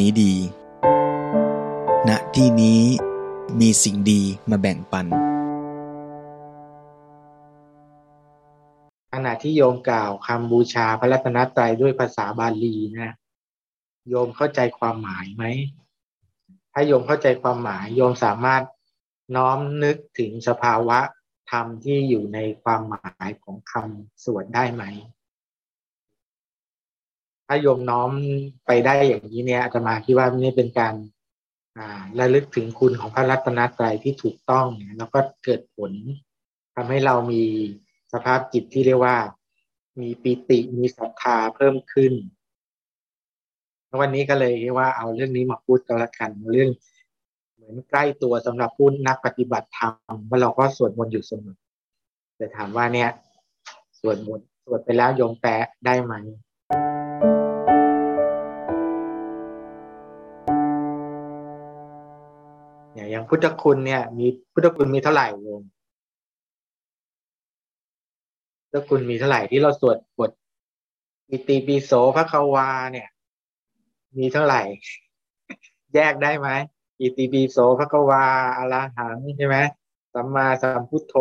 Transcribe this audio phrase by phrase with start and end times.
[0.00, 0.34] นี้ดี
[2.08, 2.80] ณ ที่นี้
[3.60, 5.06] มีสิ่งดีมาแบ่งปัน
[9.12, 13.12] ขณะที่โยมกล่าวคำบูชาพระรัตนตรัยด้วยภาษาบาลีนะ
[14.08, 15.44] โยมเข้าใจความหมายไหม
[16.72, 18.62] ถ้าโยมเข้าใจความหมาย โยมสามารถ
[19.36, 20.98] น้อมนึกถึงสภาวะ
[21.50, 24.84] ธรรมที่อยู่ในความหมายของคำสวดได้ไหม
[27.48, 28.10] ถ้าโยมน้อม
[28.66, 30.94] ไปได้อย่างนี้เนี่ยอาตมาคิดว่านี่เป็นการ
[32.18, 34.66] ระลึกถึงคุณของพระรัตนตรัยที่ถูกต้อง
[34.98, 35.92] แล้วก็เกิดผล
[36.74, 37.42] ทำให้เรามี
[38.12, 39.16] สภาพจิตที่เรียกว่า
[40.00, 42.12] มีปิติมีศรัทธาเพิ่มขึ้น
[44.00, 46.70] วันนี้ก็เลยว่าเอาเรื่องนี้มาพูดกันละกันเรื่อง
[47.54, 49.94] เหมือนใกล้ตัวสำหรับผู้นักปฏิบัติธรรม
[50.28, 51.58] ว่าเราก็สวดมนต์อยู่เสมอ
[52.36, 53.10] แต่ถามว่าเนี่ย
[54.00, 56.14] สวดมนต์สวดไปแล้วโยมแปะได้ไหม
[63.18, 65.62] อย่างพุทธคุณเนี่ย มีพุทธคุณมีเท่าไหร่โยม
[68.64, 70.30] พุทธคุณมีเท่าไหร่ที่เราสวดบท
[71.30, 73.08] อิติปิโสพระควาเนี่ย
[74.18, 74.60] มีเท่าไหร่
[75.94, 76.48] แยกได้ไหม
[77.00, 78.24] อิติปิโสพระกวา
[78.58, 79.56] อรหังใช่ไหม
[80.14, 81.14] สัมมาสัมพุทโธ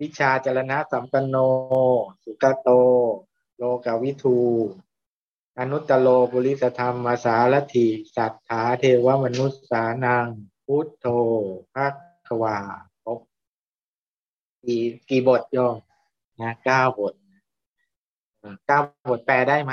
[0.00, 1.36] วิชาจรณะสัมปันโน
[2.22, 2.68] สุกโต
[3.56, 4.38] โลกาวิทู
[5.58, 10.26] อนุตตโลบุริสธรรมมาสารถิสัทธาเทวมนุษสานัง
[10.64, 11.06] พุทโธ
[11.74, 11.86] ภะ
[12.28, 12.58] ควา
[13.02, 13.18] ครบ
[14.64, 15.76] กี่กี่บทโยม
[16.40, 17.14] นะเก้าบท
[18.66, 18.78] เก้า
[19.10, 19.72] บทแปลได้ไหม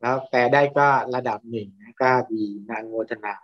[0.00, 3.34] แล้วแปลได้ก็ระดับหนึ่งนะก็ดีนานโมทนา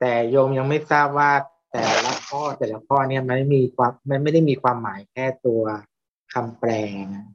[0.00, 1.30] แต่โยมยังไม่ทราบว่า
[1.72, 5.62] แต่ละข้อแต่ละข้อเนี่ยมันไม่มีความมันไม่ได้มีความหมายแค่ตัว
[6.32, 6.70] คำแปล
[7.14, 7.26] นะ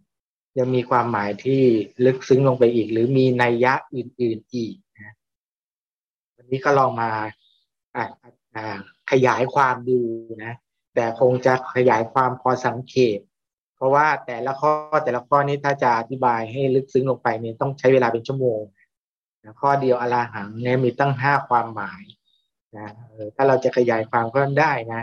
[0.57, 1.61] ยังมีความหมายที่
[2.05, 5.13] ลึกซึ้งลงไปอีก หรือมีนัยยะอื่น ๆอีกนะ
[6.35, 7.09] วันนี้ก็ลองมา
[9.11, 9.99] ขยายความดู
[10.43, 10.53] นะ
[10.95, 13.19] แต่คงจะขยายความพอสังเกต
[13.75, 14.71] เพราะว่าแต่ละข้อ
[15.03, 18.61] แต่ละข้อนี้ถ้าจะอธิบายให้ลึกซึ้งลงไปเนี่ยต้องใช้เวลาเป็นชั่วโมง
[19.61, 22.03] ข้อเดียวอลาหังเนี่ยมีตั้งห้าความหมาย
[22.77, 22.87] นะ
[23.35, 25.01] ถ้าเราจะขยายความก็ได้นะ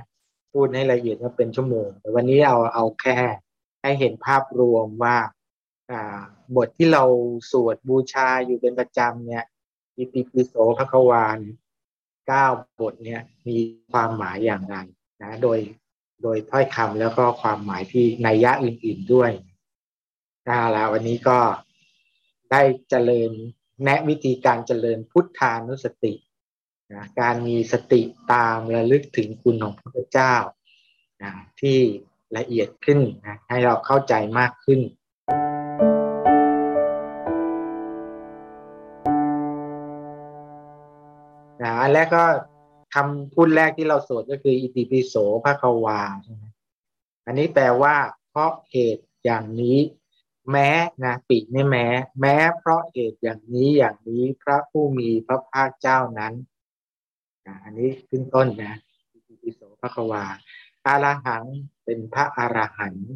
[0.52, 3.16] พูดให้ละเอียดว่าเป็นชั่วโมง แต่วันนี้เอาเอาแค่
[3.82, 5.16] ให้เห็นภาพรวมว่า
[6.56, 7.04] บทที่เรา
[7.50, 9.44] สวดบูชาอยู่เป็นประจำเนี่ย
[9.96, 11.38] อิติปิโสพระควาน
[12.26, 12.46] เก้า
[12.80, 13.56] บทเนี่ยมี
[13.92, 14.76] ความหมายอย่างไร
[15.22, 15.58] นะโดย
[16.22, 19.30] โดยถ้อยคำแล้วก็ความหมายที่นัยยะอื่น ๆด้วย
[20.48, 21.38] นะแล้ววันนี้ก็
[22.50, 23.30] ได้เจริญ
[23.84, 26.14] แนะวิธีการเจริญพุทธานุสติ
[26.92, 30.34] นะการมีสติตามระลึกถึงคุณของพระพุทธเจ้า
[31.22, 31.78] นะที่
[32.36, 34.80] ละเอียดขึ้นนะให้เราเข้าใจมากขึ้น
[41.92, 42.24] แรกก็
[42.94, 45.14] คำพูดแรกที่เราสวดก็คือ อิติปิโส
[45.44, 46.44] พระควาใช่ไหม
[47.26, 47.96] อันนี้แปลว่า
[48.30, 49.78] เพราะเหตุอย่างนี้
[50.50, 50.70] แม้
[51.04, 51.86] นะปินี่แม้
[52.20, 56.34] แม้เพราะเหตุอย่างนี้อย่างนี้พระผู้มีพระภาคเจ้านั้น
[57.64, 58.74] อันนี้ขึ้นต้นนะ
[59.12, 60.24] อิติปิโสพระควา
[60.86, 61.44] อารหัง
[61.84, 63.10] เป็นพระอรหันต์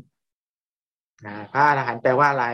[1.52, 2.46] พระอรหันต์แปลว่าอะไร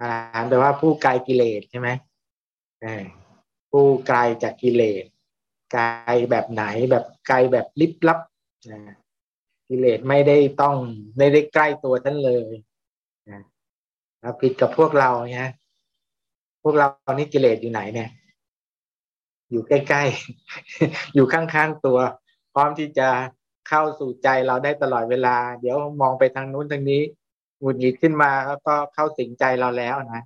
[0.00, 1.88] อรหันต์แปลว่าผู้ไกลกิเลสใช่ไหม
[3.76, 5.04] ผู้ไกลจากกิเลส
[5.72, 5.82] ไกล
[6.30, 8.18] แบบไหนแบบไกลแบบลิบลับ
[8.72, 8.80] นะ
[9.68, 10.76] กิเลสไม่ได้ต้อง
[11.18, 12.52] ไม่ได้ใกล้ตัวท่านเลย
[13.28, 15.50] นะผิดกับพวกเราเนี่ย
[16.62, 18.10] พวกเรานี่กิเลสอยู่ไหนเนี่ย
[19.50, 21.98] อยู่ใกล้ๆ อยู่ข้างๆตัว
[22.54, 23.08] พร้อมที่จะ
[23.68, 27.02] เข้าสู่ใจเราได้ตลอดเวลา เดี๋ยวมองไปทางนู้นทางนี้
[27.60, 30.22] หงุดหงิดขึ้นมาแล้วก็เข้าสิงใจเราแล้วนะ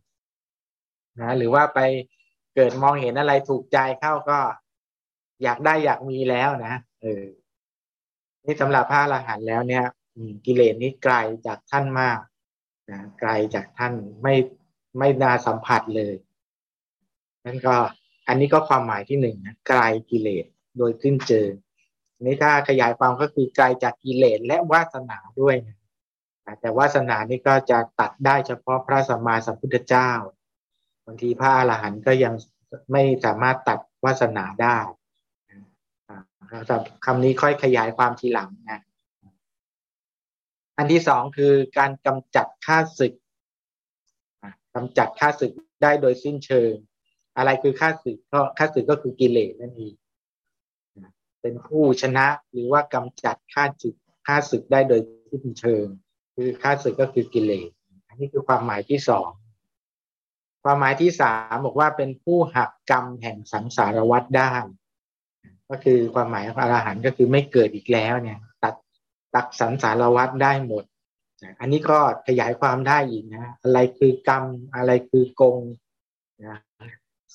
[1.21, 1.81] นะหรือว่าไป
[2.61, 4.39] เกิดมองเห็นอะไรถูกใจเข้าก็
[5.43, 7.25] อยากได้อยากมีแล้วนะเออ
[8.45, 9.85] นี่สำหรับพระอรหันต์แล้วเนี่ย
[10.47, 11.15] กิเลสนี้ไกล
[11.47, 12.21] จากท่านมาก
[12.91, 13.93] นะไกลจากท่าน
[14.23, 14.35] ไม่
[14.99, 16.15] ไม่นาสัมผัสเลย
[17.47, 17.77] นั่นก็
[18.29, 19.81] อันนี้ก็ความหมายที่หนึ่งนะไกล
[20.11, 20.47] กิเลส
[20.79, 21.47] โดยขึ้นเจอ
[22.23, 25.77] นี้ถ้าขยายความก็คือไกลจากกิเลสและวาสนาด้วยนะ
[26.61, 30.11] แต่วาสนานี่ก็จะตัดได้เฉพาะพระสัมมาสัมพุทธเจ้า
[31.07, 32.35] บางทีพระอรหันต์ก็ยัง
[32.93, 34.79] ไม่สามารถตัดวาสนาได้
[37.05, 38.81] คำนี้ค่อยขยายความทีหลังนะ
[40.79, 43.15] อันที่สองคือการกำจัดค่าศึก
[44.75, 46.73] กำจัดค่าศึกได้โดยสิ้นเชิง
[47.37, 49.95] อะไรคือค่าศึกก็ค่าศึกก็คือกิเลสนั่นเอง
[51.43, 55.01] เป็นผู้ชนะหรือว่ากำจัดค่าศึกค่าศึกได้โดย
[55.31, 55.87] สิ้นเชิง
[56.35, 57.71] คือค่าศึกก็คือกิเลส
[58.15, 59.29] นี่คือความหมายที่สอง
[60.63, 64.53] ความหมายที่สามบอกว่าเป็นผู้หักกรรมแห่งสังสารวัฏได้
[65.71, 68.75] ก็คือความหมายของอรหันต์ก็คือไม่เกิดอีกแล้วเนี่ย ตัด
[69.35, 70.85] ตักสังสารวัฏได้หมด
[71.61, 74.45] อันนี้ก็ขยายความได้อีกนะ อะไรคือกรรม
[74.77, 75.59] อะไรคือกง
[76.47, 76.59] นะ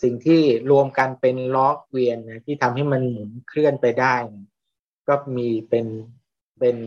[0.01, 0.41] สิ่งที่
[0.71, 4.15] รวมกันเป็นล้อเกวียนนะที่ทำให้มันหมุนเคลื่อนไปได้
[5.07, 5.85] ก็มีเป็น
[6.59, 6.77] เป็น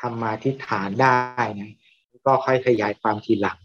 [0.00, 1.72] ธรรมาทิฏฐานได้นะ
[2.26, 3.58] ก็ค่อยขยายความทีหลัง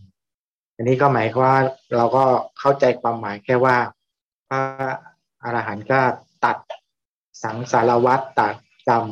[0.79, 1.57] อันนี้ก็หมายความว่า
[1.95, 2.25] เราก็
[2.59, 3.77] เข้าใจความหมายแค่ว่า
[4.49, 4.61] พระ
[5.43, 6.01] อรหันต์ก็
[6.45, 6.57] ตัด
[7.43, 8.55] สังสารวัฏตัด
[8.87, 9.05] กรรม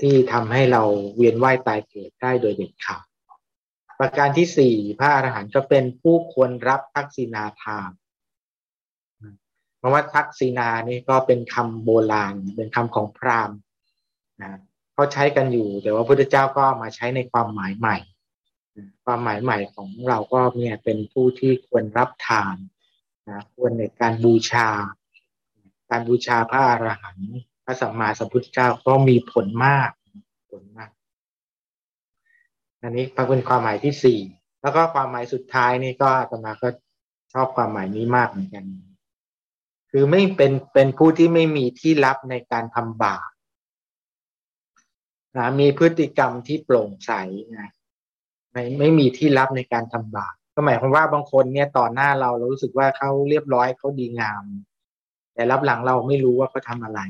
[0.00, 0.82] ที่ทำให้เรา
[1.16, 3.04] เวียนว่ายตายเกิดได้โดยเด็ดขาด
[3.98, 7.90] ประการที่สี่พระอรหันต์ก็เป็นผู้ควรรับทักษิณาทาน
[9.78, 13.58] เพราะว่าทักษิณานี่ก็เป็นคำโบราณ เป็นคำของพราหมณ์
[14.42, 14.60] นะ
[14.94, 17.96] เขาใช้กันอยู่ แต่ว่าพระพุทธเจ้าก็มาใช้ในความหมายใหม่
[19.04, 22.56] ความหมายใหม่ของเราก็เนี่ยเป็นผู้ที่ควรรับทาน
[23.28, 24.68] นะควรในการบูชา
[25.90, 27.32] การบูชาพระอรหันต์
[27.64, 29.90] พระสัมมาสัมพุทธเจ้าก็มีผลมาก
[30.50, 30.90] ผลมาก
[32.82, 34.20] อันนี้เป็นความหมายที่สี่
[34.62, 36.68] แล้วก็ความหมายสุดท้ายนี่ก็อาตมาก็
[37.32, 38.64] ชอบความหมายนี้มากเหมือนกัน
[39.90, 43.28] คือไม่เป็นเป็นผู้ที่ไม่มีที่รับในการทำบาป
[45.36, 47.12] นะมีพฤติกรรมที่โปร่งใส
[47.56, 47.70] นะ
[48.52, 54.44] ไม่ไม่มีที่รับในการทำบาปก็หมายความว่าบางคนเนี่ยต่อหน้าเราเรารู้สึกว่าเขาเรียบร้อยเขาดีงาม
[55.34, 57.00] แต่รับหลังเราไม่รู้ว่าเขาทาอะไร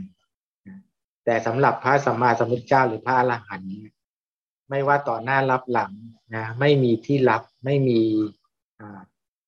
[1.25, 3.75] แต่สำหรับพระสัมมาสัมพุทธเจ้าหรือพระอรหันต์
[4.71, 5.93] ไม่ว่าต่อหน้ารับหลัง
[6.37, 8.01] นะไม่มีที่รับไม่มี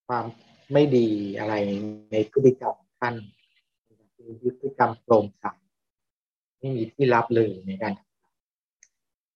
[0.06, 0.24] ความ
[0.72, 1.08] ไม่ดี
[1.38, 1.54] อะไร
[2.12, 3.14] ในพฤติกรรมท่าน
[4.42, 5.44] พฤติกรรมโปร่งใส
[6.58, 7.92] ไม่มีที่รับเลยในการ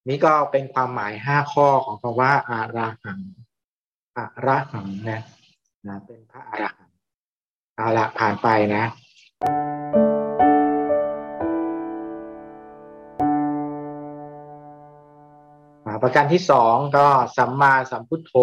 [0.08, 3.20] นี้ก็เป็นความหมายห้าข้อของคำว่าอาราหัง
[4.16, 5.22] อาราหังนะ
[5.86, 6.90] นะเป็นพระอาราหัง
[7.76, 8.84] เอาละผ่านไปนะ
[16.02, 17.06] ประการที่สองก็
[17.36, 18.34] สัมมาสัมพุทโธ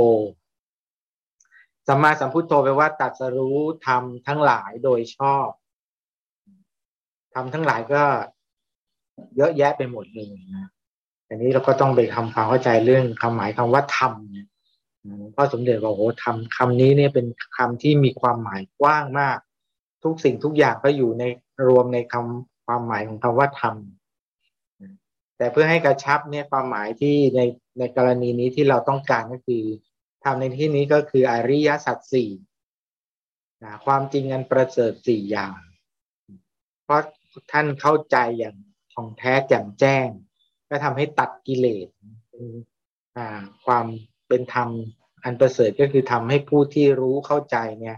[1.88, 5.48] สัมมาสัมพุทโธแปลว่าตัดสรู้ทำทั้งหลายโดยชอบ
[7.33, 8.04] ทำทั้งหลายก็
[9.36, 10.73] เยอะแยะไปหมดเลยนะ
[11.28, 14.48] อันนี้เราก็ต้องไปทำความเข้าใจเรื่องคำหมายคำว่าธรรมเนี่ย
[15.36, 17.25] พระสมเด็จบอกโอ้ทำคำนี้เนี่ยเป็น
[17.58, 19.38] คำที่มีความหมายกว้างมาก
[20.04, 21.24] ทุกสิ่งทุกอย่างก็อยู่ใน
[21.68, 23.75] รวมในคำความหมายของคำว่าธรรม
[25.38, 27.42] แต่เพื่อให้กระชับเนี่ยความหมายที่ใน
[27.80, 29.64] ในกรณีนี้ที่เราต้องการก็คือ
[30.24, 32.30] ทำในที่นี้ก็คืออริยสัจสี่
[33.86, 35.54] ความจริงอันประเสริฐสี่อย่าง
[36.84, 37.02] เพราะ
[37.52, 38.56] ท่านเข้าใจอย่าง
[38.94, 40.08] ท่องแท้แจ่มแจ้ง
[40.74, 41.88] ก็ทำให้ตัดกิเลส
[43.66, 43.86] ความ
[44.28, 44.70] เป็นธรรม
[45.24, 47.98] อันประเสริฐก็คือทำให้ผู้ที่รู้เข้าใจเนี่ย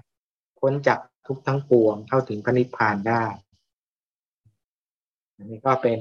[0.59, 3.25] พ้นจากทุกทั้งปวงเข้าถึงพระนิพพานได้
[5.35, 5.99] อันนี้ก็เป็น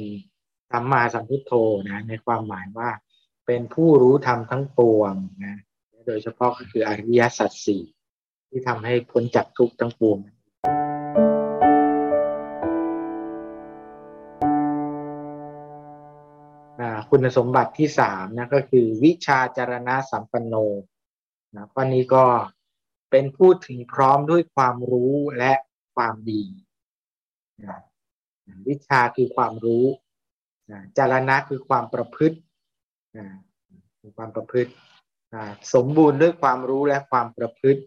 [0.71, 1.53] สัมมาสัมพุทโธ
[1.91, 2.91] นะในความหมายว่า
[3.47, 5.13] เป็นผู้รู้ธรรมทั้งปวง
[5.45, 5.57] นะ
[6.07, 7.83] โดยเฉพาะก็คืออริยสัจสี่
[8.49, 10.19] ที่ทำให้พ้นจากทุกข์ทั้งปวง
[17.17, 20.55] คุณสมบัติที่สามนะก็คือวิชาจารณะสัมปันโน
[21.57, 22.25] นะข้อนี้ก็
[23.11, 25.53] เป็นผู้ถึงพร้อมด้วยความรู้และ
[25.95, 26.45] ความดี
[27.65, 27.79] นะ
[28.69, 29.85] วิชาคือความรู้
[30.99, 32.39] จารณะคือความประพฤติ
[34.17, 34.73] ความประพฤติ
[35.75, 37.83] สมบูรณ์ด้วยความรู้และความประพฤติ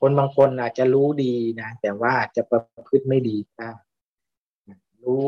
[0.00, 3.70] คนบางคนอาจจะรู้ดีนะแต่ว่าอาจจะประพฤติไม่ดีนะ
[5.02, 5.24] รู้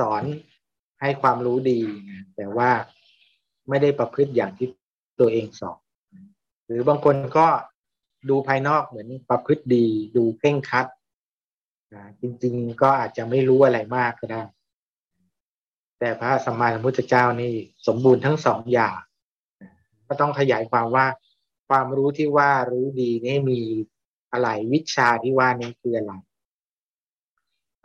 [0.00, 0.24] สอน
[1.00, 1.80] ให้ความรู้ดี
[2.36, 2.70] แต่ว่า
[3.68, 4.68] ไม่ได้ประพฤติอย่างที่
[5.20, 5.78] ตัวเองสอน
[6.66, 7.46] หรือบางคนก็
[8.28, 9.86] ดูภายนอกเหมือนประพฤติดี
[10.16, 10.86] ดูเคร่งคัด
[12.20, 14.42] จริงๆก็อาจจะไม่รู้อะไรมากก็ได้
[15.98, 17.52] แต่พระสัมมาสัมพุทธเจ้านี่
[17.86, 18.98] สมบูรณ์ทั้งสองอย่าง
[20.06, 21.06] ก็ต้องขยายความว่า
[21.68, 23.60] ความรู้ที่ว่ารู้ดีนี่มี
[24.32, 26.12] อะไรวิชาที่ว่านี้คืออะไร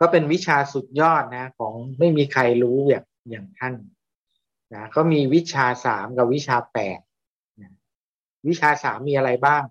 [0.00, 3.74] ก็เป็นวิชาสุดยอดนะ ของไม่มีใครรู้แบบอย่างท่าน
[4.74, 7.00] นะก็มีวิชาสามกับวิชาแปด
[8.48, 9.64] วิชาสามมีอะไรบ้าง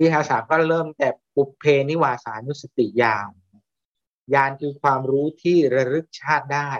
[0.00, 3.30] วิชาสามก็เริ่มแต่ปุเพนิวาสานุสติยาม
[4.34, 6.70] ญาณคือความรู้ที่ระลึกชาติได้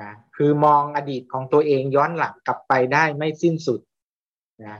[0.00, 3.80] นะคือมองอดีตของตัวเองย้อนหลังกลับไปได้ไม่สิ้นสุด
[4.64, 4.78] นะ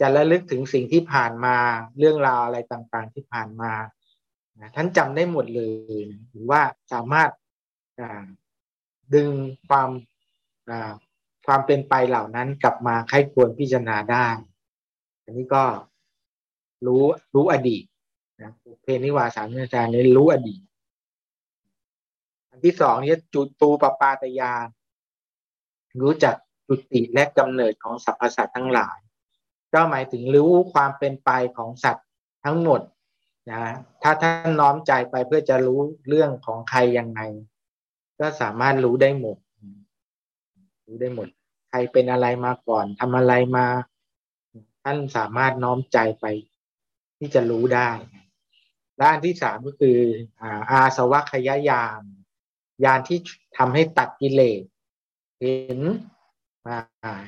[0.00, 1.56] จะระลึกถึงสิ่งที่ผ่านมา
[1.98, 3.72] เรื่องราวอะไรต่างๆที่ผ่านมา
[4.60, 5.62] นะท่านจำได้หมดเล
[5.98, 6.60] ยหรือว่า
[6.92, 7.30] สามารถ
[9.14, 9.30] ดึง
[9.68, 9.90] ความ
[11.46, 14.26] ความเป็นไปเหล่านั้นกลับมาใครควรพิจารณาได้
[15.24, 15.64] อันนี้ก็
[16.86, 17.02] รู้
[17.34, 17.84] รู้อดีต
[18.40, 20.60] นะเพนิวาสามอาจารย์นี้รู้อดีต
[22.50, 24.52] อันที่สองนี่จุตูปปาตยา
[26.02, 26.34] รู้จัก
[26.66, 28.98] จุติและกำเนิดของสรรพสัตว์ทั้งหลาย
[29.74, 32.06] ก็หมายถึงรู้ความเป็นไปของสัตว์
[32.44, 32.80] ทั้งหมด
[33.50, 33.62] นะ
[34.02, 37.20] ถ้าท่านน้อมใจไปเพื่อจะรู้เรื่องของใครยังไง
[38.20, 39.36] ก็สามารถรู้ได้หมด
[40.86, 41.28] รู้ได้หมด
[41.70, 43.66] ใครเป็นอะไรมาก่อนทำอะไรมา
[44.82, 46.24] ท่านสามารถน้อมใจไป
[47.18, 47.90] ที่จะรู้ได้
[49.02, 49.98] ด้านที่สามก็คือ
[50.70, 52.02] อาสวัคยายาน
[52.84, 53.18] ยานที่
[53.58, 54.62] ทำให้ตัดกิเลส
[55.40, 55.80] เห็น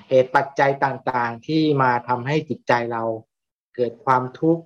[0.08, 3.02] เหตุปัจจัยต่างๆที่มาทำให้จิตใจเรา
[3.74, 4.64] เกิดความทุกข์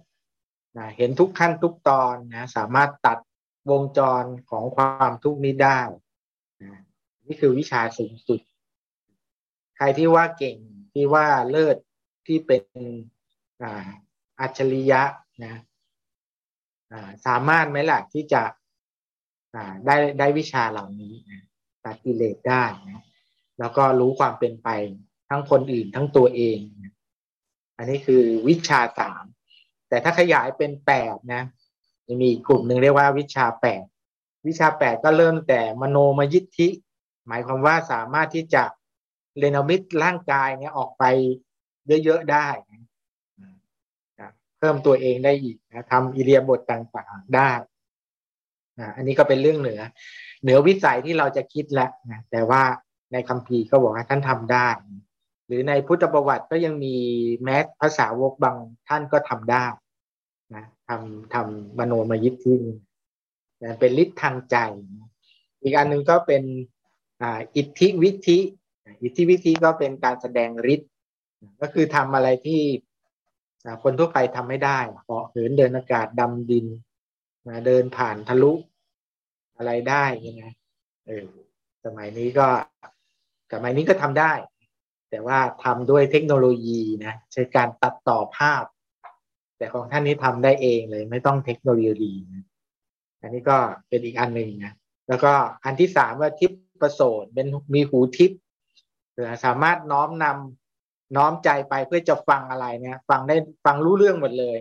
[0.96, 3.18] เห็นทุกขั้นทุกตอนนะสามารถตัด
[3.70, 5.78] วงจรของความทุกข์นี้ได้
[7.26, 8.40] นี่คือวิชาสูงสุด
[9.76, 10.56] ใครที่ว่าเก่ง
[10.92, 11.76] ที่ว่าเลิศ
[12.26, 12.62] ที่เป็น
[14.40, 15.02] อัจฉริยะ
[15.44, 15.54] นะ
[17.26, 18.42] สามารถไหมล่ะที่จะ
[19.86, 21.14] ได้ได้วิชาเหล่านี้
[21.84, 23.02] ตัดกิเลสได้นะ
[23.58, 24.68] แล้วก็รู้ความเป็นไป
[25.28, 26.58] ทั้งคนอื่นทั้งตัวเอง
[27.76, 29.24] อันนี้คือวิชาสาม
[29.90, 31.42] แต่ถ้าขยายเป็นแปดนะ
[32.22, 33.84] มีกลุ่มหนึ่งเรียกว่าวิชาแปด
[34.46, 36.68] วิชาแปดก็เริ่มแต่มโนมยิทธิ
[37.26, 38.62] หมายความว่าสามารถที่จะ
[39.38, 41.04] เรนมิตร่างกายเนี่ยออกไป
[42.04, 42.48] เยอะๆได้
[44.58, 47.50] เพิ่มตัวเองได้อีกนะทำอิเลียบทต่างๆได้
[48.96, 49.80] อันนี้ก็เป็นเรื่องเหนือ
[50.42, 52.62] เหนือวิสัยที่เราจะคิดแล้วนะแต่ว่า
[53.12, 54.68] ในคัมภีร์ก็บอกว่าท่านทำได้
[55.50, 56.96] หรือในพุทธประวัติก็ยังมี
[57.42, 58.56] แม้ภาษาวกบาง
[58.88, 59.64] ท่านก็ทำได้
[60.54, 62.62] นะทำทำมโนมยิทธิน
[63.78, 64.56] เป็นฤทธิ์ทางใจ
[65.62, 66.42] อีกอันหนึ่งก็เป็น
[67.56, 68.38] อิทธิวิธิ
[69.02, 70.90] อิทธิวิธีก็เป็นการแสดงฤทธิ์
[71.60, 72.62] ก็คือทำอะไรที่
[73.82, 76.66] คนทั่วไปทำไม่ได้เหาะเหินเดินอากาศดำดิน
[77.66, 78.52] เดินผ่านทะลุ
[79.56, 80.44] อะไรได้ยังไง
[81.06, 81.24] เออ
[81.84, 82.46] สมัยนี้ก็
[83.52, 84.32] สมัยนี้ก็ทำได้
[85.10, 88.64] แต่ว่าทำด้วยเทคโนโลยีนะใช้การตัดต่อภาพ
[89.58, 92.44] แต่ของท่านนี้ทำได้เองเลย ไม่ต้องเทคโนโลยีนะ
[93.20, 93.56] อันนี้ก็
[93.88, 94.74] เป็นอีกอันหนึ่งนะ
[95.08, 95.32] แล้วก็
[95.64, 96.52] อันที่สามว่าทิพ
[96.82, 98.32] ประโสดเป็นมีหูทิพ
[99.44, 104.58] สามารถน้อมนำน้อมใจไปเพื่อจะฟังอะไรเนี่ยฟังได้ฟังรู้เรื่องหมดเลย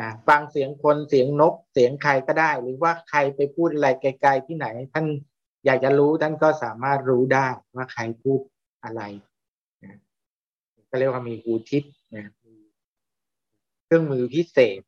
[0.00, 5.06] นะฟังเสียงคนเสียงนกเสียงใครก็ได้ หรือว่าใครไปพูดอะไรไกล ๆ ที่ไหน ท่าน
[5.64, 8.40] อยากจะรู้ท่านก็สามารถรู้ได้ว่าใครพูด
[8.84, 9.02] อะไร
[10.90, 12.24] ก็เรียกว่ามีหูทิพย์นะ
[13.84, 14.80] เครื่องมือพิเศษ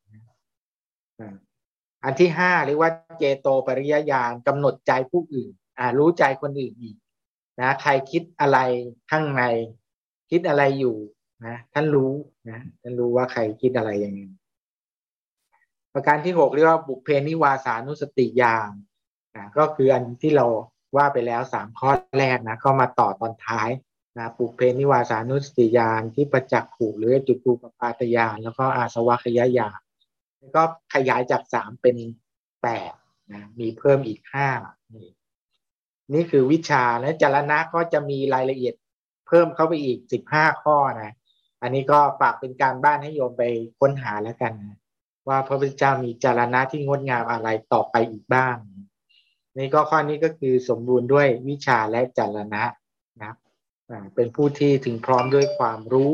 [2.03, 6.95] อันที่ห้าเรียกว่าเจโตปริยญาณกำหนดใจผู้อื่น อ่า รู้ใจคนอื่นอีก
[7.61, 8.59] นะ ใครคิดอะไร
[9.11, 9.43] ข้างใน
[10.31, 10.97] คิดอะไรอยู่
[11.45, 12.11] นะท่านรู้
[12.49, 14.21] นะท่านรู้ว่าใครคิดอะไรยังไง
[15.93, 18.71] ประการที่หกเรียกว่าบุพเพนิวาสานุสติญาณ
[19.35, 20.45] นะก็คืออันที่เรา
[20.97, 21.89] ว่าไปแล้วสามข้อ
[22.19, 23.69] แรกนะก็มาต่อตอนท้าย
[24.17, 29.79] นะปุเพนิวาสานุสติญาณที่ประจักษ์ขูหรือจุตูปปาตญาณแล้วก็อาสวัคยญาณ
[30.55, 30.63] ก็
[30.93, 31.97] ขยายจากสามเป็น
[32.61, 32.93] แปด
[33.31, 34.49] นะมีเพิ่มอีกห้า
[34.95, 35.09] นี่
[36.13, 38.75] นี่คือวิชาและจารณะก็จะมีรายละเอียด
[39.27, 41.13] เพิ่มเข้าไปอีกสิบห้าข้อนะ
[41.61, 43.43] อันนี้ก็ฝากเป็นการบ้านให้โยมไป
[43.79, 44.77] ค้นหาแล้วกันนะ
[45.27, 48.55] ว่าพระพุทธเจ้ามีจารณะที่งดงามอะไรต่อไปอีกบ้าง
[49.57, 52.63] นี่ก็ข้อนี้ก็คือสมบูรณ์ด้วยวิชาและจารณะ
[54.15, 56.13] เป็นผู้ที่ถึงพร้อมด้วยความรู้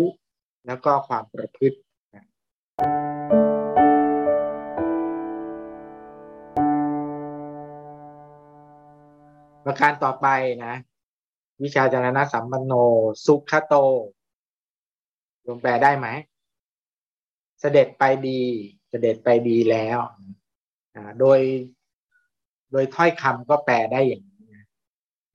[0.65, 1.77] แล้วก็ความประพฤติ
[9.65, 10.27] ประการต่อไป
[10.65, 10.75] นะ
[11.63, 12.74] วิชาจารณะสัมปันโน
[13.25, 13.74] สุขโต
[15.48, 16.07] ลงแปลได้ไหม
[17.60, 18.41] เสด็จไปดี
[18.89, 19.98] เสด็จไปดีแล้ว
[21.19, 21.39] โดย
[22.72, 24.24] โดยถ้อยคำก็แปลได้อย่าง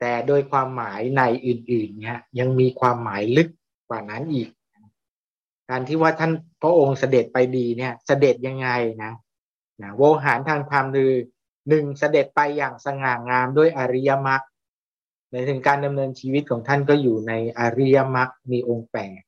[0.04, 3.48] แต่โดยความหมายในอื่นๆเนี่ยยังมีความหมายลึก
[3.88, 4.48] กว่านั้นอีก
[5.70, 6.32] การที่ว่าท่าน
[6.62, 8.68] พระองค์เสด็จไปดีเนี่ยเสด็จยังไง
[9.02, 9.12] นะ
[9.82, 11.12] นะโวหารทางธรรมคือ
[11.68, 14.42] หนึ่งเสด็จไปอย่างสง่างามด้วยอริยมรรค
[15.30, 19.20] ในถึงการดำเนินชีวิตของท่านก็อยู่ในอริยมรรคมีองค์แปด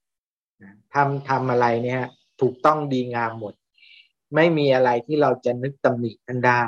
[0.94, 2.02] ทำทำอะไรเนี่ย
[2.40, 3.54] ถูกต้องดีงามหมด
[4.34, 6.60] ไม่มีอะไรที่เราจะนึกตำหนิท่านได้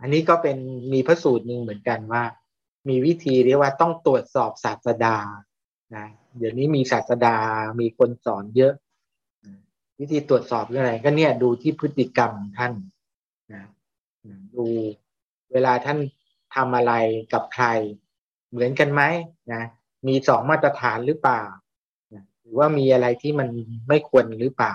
[0.00, 0.56] อันนี้ก็เป็น
[0.92, 2.24] มีพระสูตรหนึ่งเหมือนกันว่า
[2.88, 5.16] มีวิธีเรียกว่าต้องตรวจสอบศาสดา
[5.96, 6.06] นะ
[6.38, 7.36] เดี๋ยวนี้มีศาสดา
[7.80, 8.72] มีคนสอนเยอะ
[10.00, 12.72] วิธีตรวจสอบเรื่องอะไรก็เนี่ยดูที่พฤติกรรมท่าน
[13.52, 13.64] นะ
[14.54, 14.64] ดู
[15.52, 15.98] เวลาท่าน
[16.54, 16.92] ทำอะไร
[17.32, 17.66] กับใคร
[18.50, 19.02] เหมือนกันไหม
[19.52, 19.62] นะ
[20.08, 21.42] มีสองมาตรฐานหรือเปล่า
[22.40, 23.48] หรือว่ามีอะไรที่มัน
[23.88, 24.74] ไม่ควรหรือเปล่า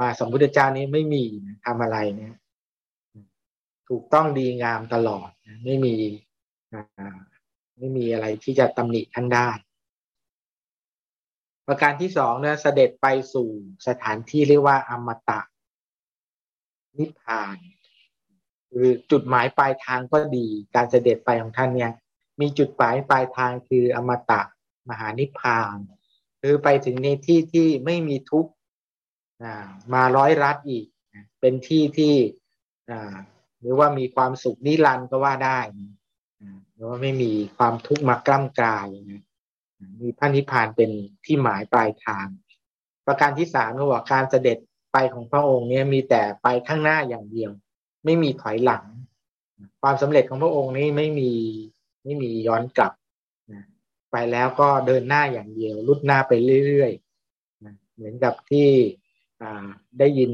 [0.00, 1.24] มาสมพุทธเจ้านี้ไม่มี
[1.66, 2.34] ทำอะไรเนี่ย
[3.88, 5.30] ถูกต้องดีงามตลอด
[5.64, 5.94] ไม่มี
[7.78, 9.50] ไม่มีอะไรที่จะตำหนิท่านได้
[11.66, 13.48] ประการที่สองเนี่ยเสด็จไปสู่
[13.86, 15.40] สถานที่เรียกว่าอมตะ
[16.98, 17.56] นิพพาน
[18.70, 21.92] คือจุดหมายปลายทางก็ดี การเสด็จไปของท่านเนี่ย
[22.40, 24.42] มีจุดหมายปลายทางคืออมตะ
[24.90, 25.76] มหานิพพาน
[26.40, 28.52] คือไปถึงในที่ที่ไม่มีทุกข์
[29.94, 30.86] มาร้อยรัดอีก
[31.40, 32.14] เป็นที่ที่
[33.60, 35.58] หรือว่ามีความสุขนิรันดร์ก็ว่าได้
[36.80, 39.22] หรือว่าไม่มีความทุกข์มากล้ำกลายนะ
[40.02, 40.90] มีพระนิพพานเป็น
[41.24, 42.26] ที่หมายปลายทาง
[43.06, 44.58] ประการที่สามก็ว่าการเสด็จ
[44.92, 47.50] ไปของพระองค์เนี่ยมีแต่ไปข้างหน้าอย่างเดียว
[48.04, 48.84] ไม่มีถอยหลัง
[49.82, 51.32] ความสำเร็จของพระองค์นี้ไม่มี
[52.04, 52.92] ไม่มีย้อนกลับ
[53.52, 53.64] นะ
[54.12, 56.32] ไปแล้วก็เดินหน้าอย่างเดียว ลุดหน้าไป
[56.66, 58.68] เรื่อยๆเหมือนกับที่
[59.98, 60.32] ได้ยิน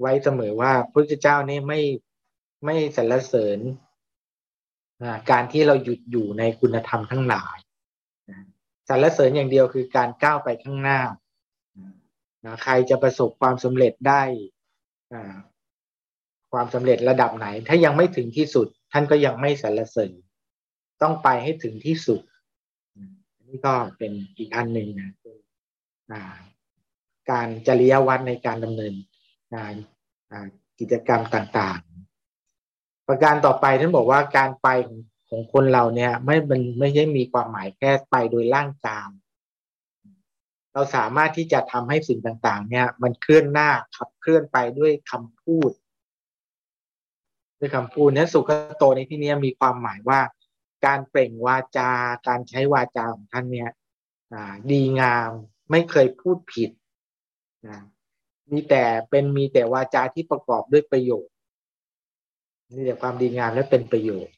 [0.00, 1.80] ไว้เสมอว่าพระเจ้านี่ไม่
[2.64, 3.58] ไม่สรรเสริญ
[5.30, 7.56] การที่เราหยุดอยู่ในคุณธรรมทั้งหลาย
[8.88, 11.00] สรรเสริญอย่างเดียวคือการก้าวไปข้างหน้า
[12.62, 14.22] ใครจะประสบความสำเร็จได้
[16.52, 20.12] ความสำเร็จระดับไหน ถ้ายังไม่ถึงที่สุด ท่านก็ยังไม่สรรเสริญ
[21.02, 22.20] ต้องไปให้ถึงที่สุด
[23.48, 25.10] นี่ก็เป็นอีกอันหนึ่งนะ
[27.30, 28.94] การจริยวัตรในการดำเนิน
[29.54, 29.74] งาน
[30.78, 31.89] กิจกรรมต่างๆ
[33.10, 39.08] ประการต่อไปท่านบอกว่าการไปของของคนเราเนี่ยไม่มันไม่ใช่มีความหมายแค่ไปโดยร่างกาย
[40.72, 45.70] เราสามารถที่จะทำให้สิ่งต่าง ๆ เนี่ย มันเคลื่อนหน้าขับเคลื่อนไปด้วยคำพูด
[47.58, 50.20] ด้วยคำพูดนี่ยสุขโตในที่นี้มีความหมายว่า
[50.86, 51.90] การเปล่งวาจา
[52.28, 53.70] การใช้วาจาของท่านเนี่ย
[54.70, 55.30] ดีงาม
[55.70, 56.70] ไม่เคยพูดผิด
[57.68, 57.80] นะ
[58.50, 61.29] มีแต่เป็นมีแต่วาจาที่ประกอบด้วยประโยช
[62.74, 64.34] นี่แต่ความดีงามและเป็นประโยชน์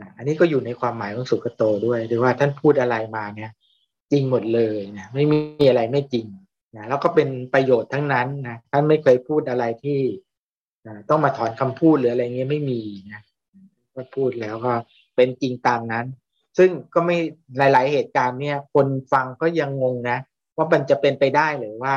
[0.00, 3.50] นะอันนี้ก็อยู่ในความหมายของสุขโตด้วยหรือว่าท่านพูดอะไรมาเนี่ย
[4.12, 6.26] จริงหมดเลยนะไม่มีอะไรไม่จริง
[6.76, 10.00] นะแล้วก็เป็นประโยชน์ทั้งนั้นนะท่านไม่เคยพูดอะไรที่
[10.86, 12.80] นะต้องมาถอนคำพูดหรืออะไรเงี้ยไม่มี
[13.12, 13.22] นะ
[13.94, 14.72] ก็พูดแล้วก็
[15.16, 16.06] เป็นจริงตามนั้น
[16.58, 17.16] ซึ่งก็ไม่
[17.58, 20.18] หลาย ๆ เหตุการณ์เนี่ย คนฟังก็ยังงงนะ
[20.56, 21.94] ว่ามันจะเป็นไปได้หรือว่า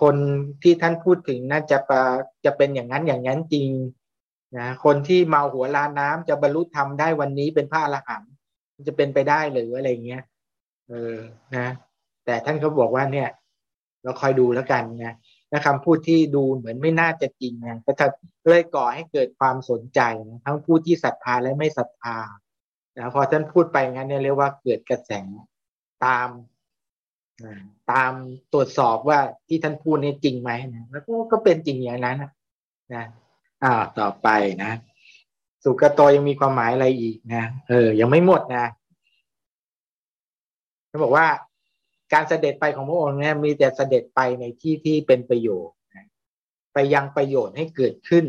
[0.00, 0.16] คน
[0.62, 1.78] ที่ท่านพูดถึงน่าจะ
[2.44, 3.68] จะเป็นอย่างนั้นอย่างนั้นจริง
[4.58, 8.32] นะคนที่เมาหัวลาน้ำจะบรรลุธรรมได้วันนี้เป็นพระอรหันต์
[8.88, 10.22] จะเป็นไปได้หรืออะไรเงี้ย
[10.88, 11.16] เออ
[11.56, 11.68] นะ
[12.24, 13.28] แต่ท่านเขาบอกว่าเนี่ย
[14.02, 15.14] เราคอยดูแล้วกันนะ
[15.52, 18.06] นะคำพูดที่ดูเหมือนไม่น่าจะจริงนะก็จะ
[18.48, 22.18] เลยก่อให้เกิดความสนใจนะทั้งผู้ที่ศรัทธาและไม่ศรัทธา
[22.96, 25.12] นะพอท่านพูดไปงั้นเนี่ยเรียกว่าเกิดกระแส
[26.04, 26.28] ตาม
[27.92, 28.12] ตาม
[28.52, 32.30] ตรวจสอบว่าที่ท่านพูดนี่จริงไหมนะแล้วก็เป็นจริงอย่างนั้นนะ
[32.94, 33.04] นะ
[33.64, 34.28] อ่าต่อไป
[34.62, 34.72] นะ
[35.64, 38.66] สุกโตยังมีความหมายอะไรอีกนะเออ ยังไม่หมดนะ
[40.88, 41.26] เขาบอกว่า
[42.12, 45.76] การเสด็จไปของพระองค์เนี่ยมีแต่เสด็จไปในที่ที่เป็นประโยชน์
[46.72, 48.24] ไปยังประโยชน์ให้เกิดขึ้น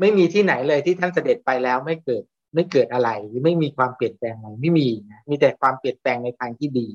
[0.00, 2.22] ไม่มีที่ไหนเลยที่ท่านเสด็จไปแล้วไม่เกิด
[2.54, 6.88] ไม่เกิดอะไรหรือไม่มีความเปลี่ยนแปลงอะไรไม่มีนะมีแต่ความเปลี่ยนแปลงในทางที่ดี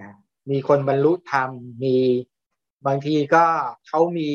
[0.00, 0.10] นะ
[0.50, 1.50] มีคนบรรลุธรรม
[1.84, 1.96] มี
[2.86, 3.44] บางทีก็
[3.86, 4.30] เขามี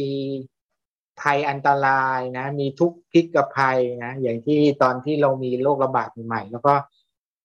[1.21, 6.73] ภัยอันตรายนะ มีทุกพิกภัยนะ อย่างที่ตอนที่เรามีโรคระบาดใหม่ แล้วก็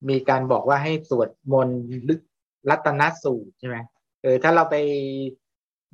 [0.08, 2.20] มีการบอกว่าให้สวดมนต์ลึก
[2.70, 3.76] รัตนสูตรใช่ไหม
[4.22, 4.76] เออถ้าเราไป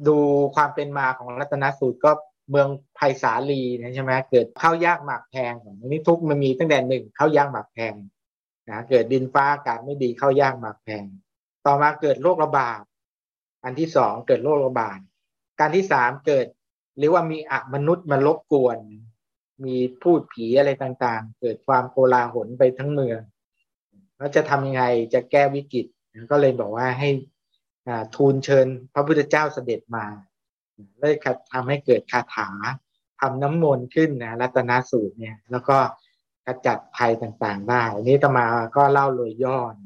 [0.07, 0.17] ดู
[0.55, 2.11] ความเป็นมาของรัตนสูตรก็
[2.51, 7.95] เมืองไผ่สาลีนะใช่ไหมเกิดข้าวยากหมากแพงของนี้ทุกมันมีตั้งแต่หนึ่งข้าวยากหมากแพง
[8.71, 11.05] นะเกิดดินฟ้าอากาศไม่ดีข้าวยากหมากแพง
[11.67, 12.83] ต่อมาเกิดโรคระบาด
[13.65, 14.99] อันที่สองเกิดโรคระบาด
[15.61, 16.47] การที่สามเกิด
[16.99, 18.79] หรือว่ามีอมนุษย์มารบกวน
[19.65, 23.21] มีพูดผีอะไรต่างๆ เกิดความโกลาหลไปทั้งเมือง
[24.17, 24.85] แล้วจะทำยังไง
[25.15, 25.87] จะแก้วิกฤต
[26.31, 27.09] ก็เลยบอกว่าให้
[28.17, 30.05] ทูลเชิญพระพุทธเจ้าเสด็จมา
[30.99, 31.15] เลย
[31.53, 32.51] ทำให้เกิดคาถา
[33.21, 35.79] ทำน้ำมนต์ขึ้นนะรัตนสูตรเนี่ย แล้วก็
[36.47, 39.77] กระจัดภัยต่างๆได้อันนี้ตมาก็เล่าโดยย่อน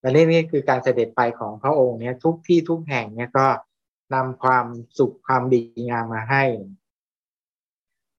[0.00, 3.46] และนี่นี่คือการเสด็จไปของพระองค์เนี่ยทุกที่ทุกแห่งเนี่ยก็
[4.14, 4.66] นำความ
[4.98, 6.44] สุขความดีงามมาให้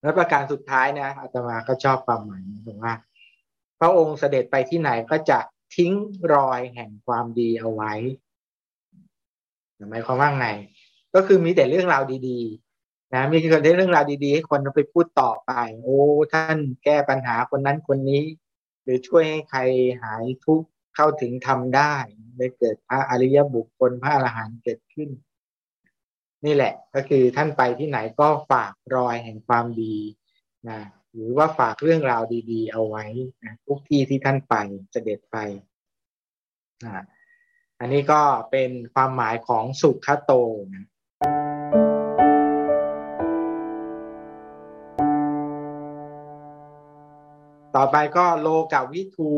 [0.02, 2.96] แล้วประการสุดท้ายนะอาตมาก็ชอบความหมายตรงว่า
[3.80, 5.40] พระองค์เสด็จไปที่ไหนก็จะ
[5.76, 5.94] ทิ้ง
[6.34, 7.94] รอยแห่งความดีเอาไว้
[9.90, 10.48] หมายความว่าไง
[11.16, 12.40] ก็คือมีแต่เรื่องราวดี
[12.78, 15.52] ๆ นะมีคนได้เรื่องราวดีๆให้คนไปพูดต่อไป
[15.84, 16.00] โอ้
[16.34, 18.24] ท่านแก้ปัญหาคนนั้นคนนี้
[18.84, 19.60] หรือช่วยให้ใคร
[20.02, 21.94] หายทุกข์เข้าถึงทำได้
[22.38, 25.10] ได้เกิดพระอริยบุคคลพระอรหันต์เกิดขึ้น
[26.46, 29.96] นี่แหละ ก็คือท่านไปที่ไหนก็ฝากรอยแห่งความดี
[30.70, 30.80] นะ
[31.14, 33.06] หรือว่าฝากเรื่องราวดี ๆ เอาไว้
[33.44, 34.56] นะทุกที่ที่ท่านไป
[34.92, 35.38] เสด็จไป
[36.84, 37.04] นะ
[37.80, 40.32] อันนี้ก็เป็นความหมายของสุขโต
[40.76, 40.86] นะ
[47.76, 49.34] ต่อไปก็โลกาวิทู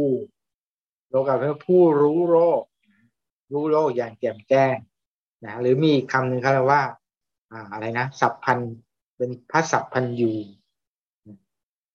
[1.09, 2.63] โลกาคือผู้รู้โรค
[3.51, 4.75] รู้โรคอย่างแจ่มแจ้ง
[5.45, 6.84] นะหรือมีคำหนึ่งเขาเรียกว่า
[7.51, 8.60] อ่าอะไรนะสัพพัน
[9.17, 10.34] เป็นพระสัพพันยู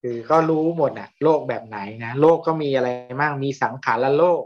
[0.01, 4.43] คือก็รู้หมดนะโลกแบบไหนนะโลกก็มีอะไรบ้างมีสังขารละโลก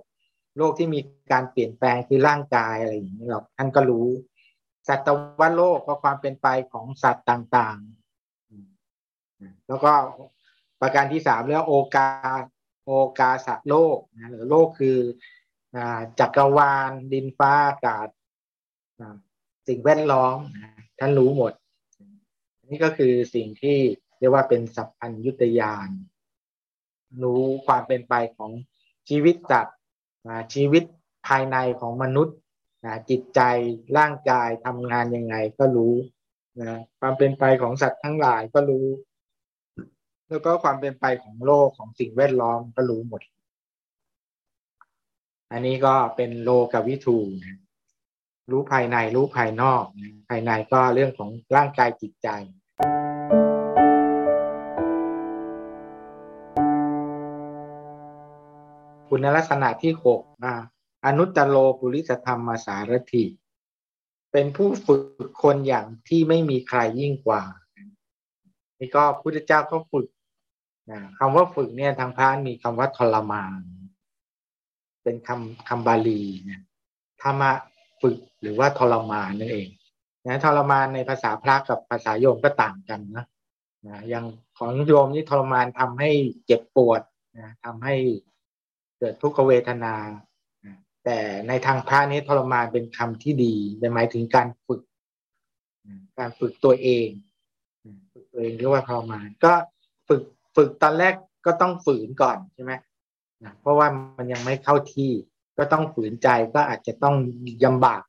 [0.58, 1.00] โลกที่มี
[1.32, 4.08] การเปลี่ยนแปลงคือร่างกายอะไรอย่างนี้เราท่านก็รู้
[4.88, 5.08] สัต
[5.40, 9.94] วโลกก็ความเป็นไปของสัตว์ต่างๆ แล้วก็
[10.82, 12.08] ประการที่สามแล้วโอกา
[12.86, 14.98] โอกาสโลกนะหรือโลกคือ
[16.20, 18.08] จักรวาลดินฟ้าอากาศ
[19.68, 20.38] สิ่งแวดล้อม
[21.00, 21.54] ท่านรู้หมด
[22.70, 23.78] นี่ก็คือสิ่งที่
[24.20, 25.90] เรียกว่าเป็นสัพพัญยุตยาน
[27.24, 28.52] รู้ความเป็นไปของ
[29.10, 29.78] ชีวิตจัตว์
[30.54, 30.84] ชีวิต
[31.28, 32.38] ภายในของมนุษย์
[33.10, 33.42] จิตใจ
[33.98, 35.94] ร่างกายทำงานยังไงก็รู้
[36.62, 38.86] นะความเป็นไปของสัตว์ทั้งหลายก็รู้
[40.30, 43.22] แล้วก็ความเป็นไปของโลกของสิ่งแวดล้อมก็รู้หมด
[45.52, 47.60] อันนี้ก็เป็นโลกวิทูนะ
[48.52, 52.28] รู้ภายในรู้ภายนอกนะภายในก็เรื่องของร่างกายจิตใจ
[59.10, 60.56] คุณลักษณะที่หกนะ
[61.06, 63.26] อนุตตโลปุริสธรรมสารถิ
[64.32, 65.02] เป็นผู้ฝึก
[65.44, 67.44] คนอย่างที่ไม่มีใครยิ่งกว่า
[68.80, 70.08] นี่ก็พุทธเจ้าก็ฝึก
[70.92, 73.62] นะคำว่าฝึกเนี่ยทางพระมีคำว่าทรมาน
[75.04, 76.62] เป็นคำคำบาลีนะ
[77.22, 77.52] ธรรมะ
[78.04, 79.70] ฝึกหรือว่าทรมานนั่นเอง
[80.28, 83.26] นะทรมานในภาษาพระกับภาษาโยมก็ต่างกันนะ
[83.88, 84.26] นะอย่าง
[84.58, 86.12] ของโยมนี่ทรมานทำให้
[86.46, 87.02] เจ็บปวด
[87.40, 87.96] นะทำให้
[88.98, 89.96] เกิดทุกขเวทนา
[91.06, 93.56] แต่ในทางพระนี้ทรมานเป็นคำที่ดี
[93.94, 94.82] หมายถึงการฝึก
[96.20, 97.08] การฝึกตัวเอง
[98.14, 99.54] ฝึกตัวเองเรียกว่าทรมาน ก็
[100.08, 100.22] ฝึก
[100.56, 101.14] ฝึกตอนแรก
[101.46, 102.74] ก็ต้องฝืนก่อนใช่ไหม
[103.44, 103.88] นะเพราะว่า
[104.18, 105.12] มันยังไม่เข้าที่
[105.58, 107.16] ก็ต้องฝืนใจก็อาจจะต้อง
[107.64, 108.04] ยำบาก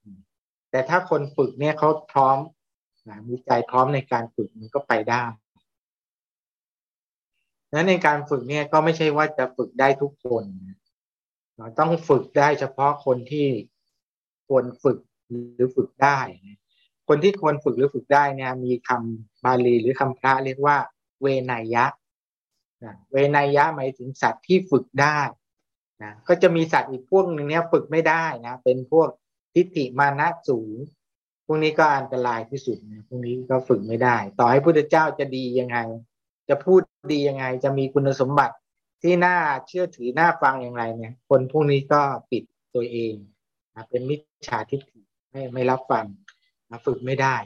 [0.71, 2.39] แต่ถ้าคนฝึกเนี่ยเขาพร้อม
[3.09, 5.25] นะมีใจพร้อมในการฝึกมันก็ไปได้
[7.73, 10.45] นั้นในการฝึกเนี่ยก็ไม่ใช่ว่าจะฝึกได้ทุกคน
[11.57, 13.49] เราต้องฝึกได้เฉพาะคนที่
[14.49, 16.19] ควรฝึกหรือฝึกได้
[17.09, 20.77] คนที่ควรฝึกหรือฝึกได้เนี่ย มีคำบาลีหรือคำพระเรียกว่า
[21.21, 21.87] เวนยะ
[23.13, 25.19] เวนยะหมายถึงสัตว์ที่ฝึกได้
[26.05, 29.09] นะก็จะมีสัตว์อีกพวกหนึ่งเนี้ยฝึกไม่ได้นะเป็นพวก
[29.55, 30.77] ทิฏฐิมานะสูง
[31.47, 35.79] พวกนี้ก็อันตรายที่สุดนะพวกนี้ก็ฝึกไม่ได้ ต่อให้พุทธเจ้าจะดียังไง
[36.49, 36.81] จะพูด
[37.13, 38.55] ดียังไง จะมีคุณสมบัติ
[39.03, 39.37] ที่น่า
[39.67, 42.43] เชื่อถือน่าฟังอย่างไรเนี่ย คนพวกนี้ก็ปิด
[42.75, 43.15] ตัวเอง
[43.75, 46.07] นะเป็นมิจฉาทิฏฐิไม่ไม่รับฟัง
[46.71, 47.37] นะฝึกไม่ได้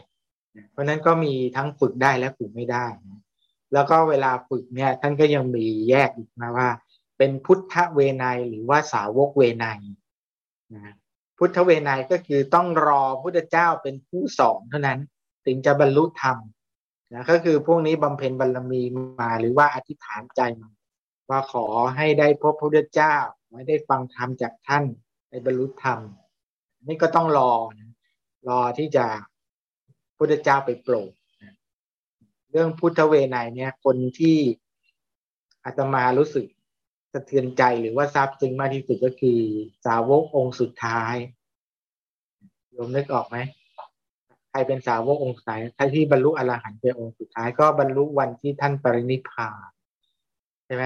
[0.57, 3.21] นะเพราะนั้นก็มีทั้งฝึกได้และฝึกไม่ได้นะ
[3.73, 6.68] แล้วก็เวลาฝึกเนี่ย ท่านก็ยังมีแยกอีกนะว่า
[7.19, 9.67] เป็นพุทธเวไนหรือว่าสาวกเวไน
[10.75, 10.95] นะ
[11.39, 15.01] พุทธเวไนก็คือต้องรอพุทธเจ้าเป็นผู้สอนเท่านั้น
[15.47, 16.37] ถึงจะบรรลุธรรม
[17.13, 18.83] นะก็คือพวกนี้บำเพ็ญบารรมี
[19.21, 20.71] มาหรือว่าอธิษฐานใจมา
[21.29, 23.17] ว่าขอให้ได้พบพระพุทธเจ้า
[23.53, 24.85] ไม่ได้ฟังธรรมจากท่าน
[25.31, 25.99] ในบรรลุธรรม
[26.87, 27.91] นี่ก็ต้องรอนะ
[28.49, 29.07] รอที่จะ
[30.17, 31.13] พุทธเจ้าไปโปรด
[32.51, 34.39] เรื่องพุทธเวไนเนี่ยคนที่
[35.65, 39.41] อาตมารู้สึกะเทือนใจหรือว่าซาบซึ้งมากที่สุดก็คือ
[39.87, 41.15] สาวกองค์สุดท้าย
[42.73, 43.37] โยมนึกออกไหม
[44.51, 49.71] ใครเป็นสาวกองค์สุดท้ายใครที่บรรลุอรหันต์เป็นองค์สุดท้าย ก็บรรลุวันที่ท่านปรินิพพาน
[50.67, 50.85] ใช่ไหม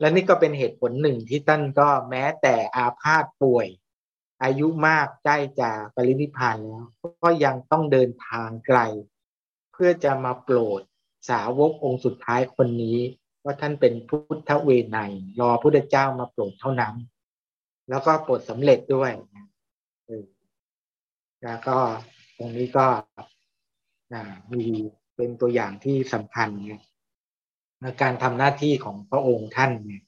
[0.00, 3.66] และนี่ก็เป็นเหตุผลหนึ่งที่ท่านก็แม้แต่อาพาธป่วย
[4.42, 6.86] อายุมากใกล้จะปรินิพพานแล้ว
[7.22, 8.78] ก็ยังต้องเดินทางไกล
[9.72, 10.80] เพื่อจะมาโปรด
[11.30, 12.98] สาวกองค์สุดท้ายคนนี้
[13.44, 14.98] ว่าท่านเป็นพุทธเวไน
[15.40, 16.94] รอพุทธเจ้ามาโปรดเท่านั้น
[17.88, 19.12] แล้วก็โปรดสำเร็จด้วย
[21.44, 21.76] แล้วก็
[22.36, 22.86] ตรงนี้ก็
[24.52, 24.64] มี
[25.16, 26.48] เป็นตัวอย่างที่สำคัญ
[27.80, 30.02] ในการทำหน้าที่ของพระองค์ท่านเนี่ย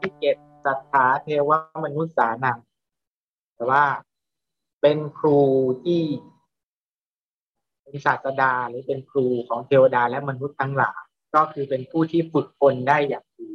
[0.00, 1.50] ที่เก็บสัทธาเทว
[1.84, 2.58] มนุษย์สานัง
[3.54, 3.84] แต่ว่า
[4.82, 5.40] เป็นครู
[5.84, 6.02] ที่
[7.94, 11.02] เป็นศาสดาหรือเป็นครูของเทวดาและมนุษย์ทั้งหลาย
[11.34, 13.52] ก็คือเป็นผู้ที่ฝึกคนได้อย่างดี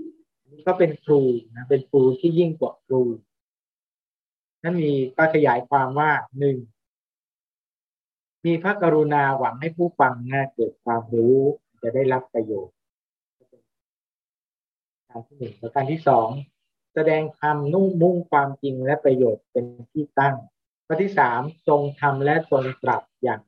[0.51, 1.21] นี่ก็เป็นครู
[1.55, 3.03] นะเป็นครูที่ยิ่งกว่าครู
[4.63, 6.57] นั่นมีก็ขยายความว่าหนึ่ง
[8.45, 11.37] มีพระกรุณาหวังให้ผู้ฟังนะเกิดความรู้
[11.81, 12.75] จะได้รับประโยชน์
[15.09, 16.29] การที่หนึ่งประการที่สอง
[16.93, 20.35] แสดงคำนุ่งมุ่งความจริงและประโยชน์เป็นที่ตั้ง
[20.85, 23.41] ข้อที่สามทรงทำและทรงปรับอย่าง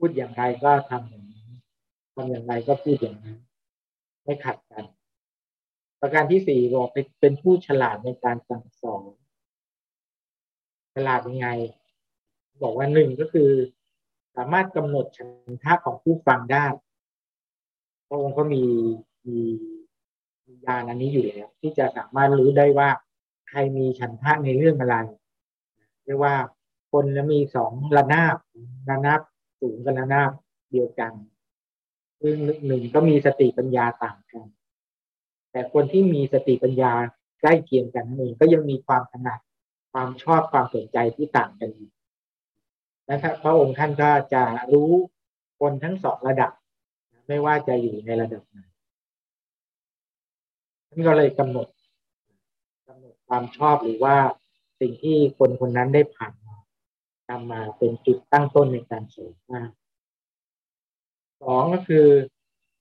[0.00, 1.50] พูดอย่างไรก็ทำอย่างนั้น
[2.14, 3.38] ทำอย่างไรก็พูดอย่างนั้น
[4.24, 4.84] ไม่ขัดกัน
[6.00, 6.88] ประการที่สี่บอก
[7.20, 9.02] เป็นผู้ฉลาดในการสั่งสอน
[10.94, 11.48] ฉลาดยังไง
[12.62, 13.50] บอกว่าหนึ่งก็คือ
[14.36, 15.28] สามารถกำหนดฉัน
[15.62, 16.64] ทะของผู้ฟังได้
[18.08, 18.64] พระองค์ก็มี
[19.26, 19.38] มี
[20.46, 22.88] มีญาณอันนี้อยู่แล้ว ที่จะสามารถรู้ได้ว่า
[23.48, 24.96] ใครมีฉันทะในเรื่องอะไร
[26.04, 26.34] เรียกว่า
[26.92, 28.36] คนแล้วมีสองระนาบ
[28.90, 29.20] ระนาบ
[29.60, 30.30] สูงกับระนาบ
[30.72, 31.12] เดียวกัน
[32.20, 34.46] ซึ่งหนึ่งก็มีสติปัญญาต่างกัน
[35.52, 36.92] แต่คนที่มีสติปัญญา
[37.40, 39.40] ใกล้เคียงกันนั่นเองก็ยังมีความถนัด
[39.92, 41.92] ความชอบความสนใจที่ต่างกันอีก
[43.06, 44.42] และพระองค์ท่านก็จะ
[44.72, 44.90] รู้
[45.60, 46.52] คนทั้งสองระดับ
[47.28, 48.58] ไม่ว่าจะอยู่ในระดับไหน
[50.88, 51.68] ท่านก็เลยกำหนด
[52.88, 54.16] กำหนดความชอบหรือว่า
[54.80, 56.32] สิ่งที่คนคนนั้นได้ผ่าน
[57.30, 59.70] นำมาเป็นจุดตั้งต้นในการสอนมาก
[61.42, 62.06] สองก็คือ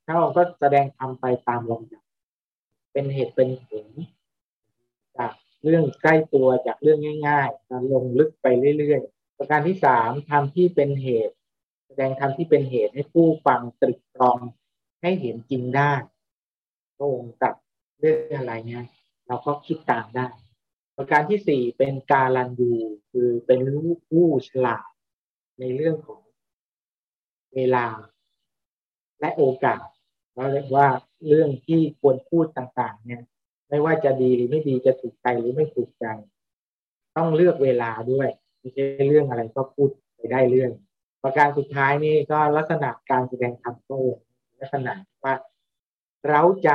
[0.05, 2.03] ถ้าเราก็แสดงทำไปตามลำดับ
[2.93, 3.87] เป็นเหตุเป็นผล
[5.17, 5.33] จาก
[5.63, 11.35] เรื่องใกล้ตัวจากเรื่องง่ายๆลงลึกไปเรื่อยๆ ประการที่สามทำที่เป็นเหตุ
[11.87, 14.39] แสดงทำที่เป็นเหตุให้ผู้ฟังตรึกตรอง
[15.01, 15.93] ให้เห็นจริงได้
[16.97, 17.55] พระองค์ตัด
[17.99, 18.85] เรื่องอะไรเนี่ย
[19.27, 20.27] เราก็คิดตามได้
[21.01, 22.73] ประการที่สี่เป็นการันยู
[23.11, 23.59] คือเป็น
[24.09, 24.87] ผู้ฉลาด
[25.59, 26.21] ในเรื่องของ
[27.55, 27.85] เวลา
[29.19, 29.85] และโอกาส
[30.35, 30.87] เราเรียกว่า
[31.27, 33.23] เรื่องที่ควรพูดต่าง ๆ เนี่ย
[33.69, 36.05] ไม่ว่าจะดีหรือไม่ดีจะถูกใจหรือไม่ถูกใจ
[37.15, 40.71] ต้องเลือกเวลาด้วยไม่ใช่เรื่องอะไรก็พูดไปได้เรื่อง
[41.23, 44.01] ประการสุดท้ายนี่ก็ลักษณะการแสดงธรรมโต้
[44.59, 45.35] ลักษณะว่า
[46.25, 46.71] เร้าใจ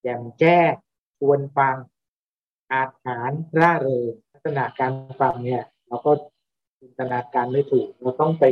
[0.00, 0.72] แจ่มแจ้ง
[1.18, 1.76] ชวนฟัง
[2.72, 3.30] อาถาน
[3.60, 6.12] ร่าเริงลักษณะการฟังเนี่ย เราก็
[6.80, 8.44] จินตนาการไม่ถูก เราต้องไป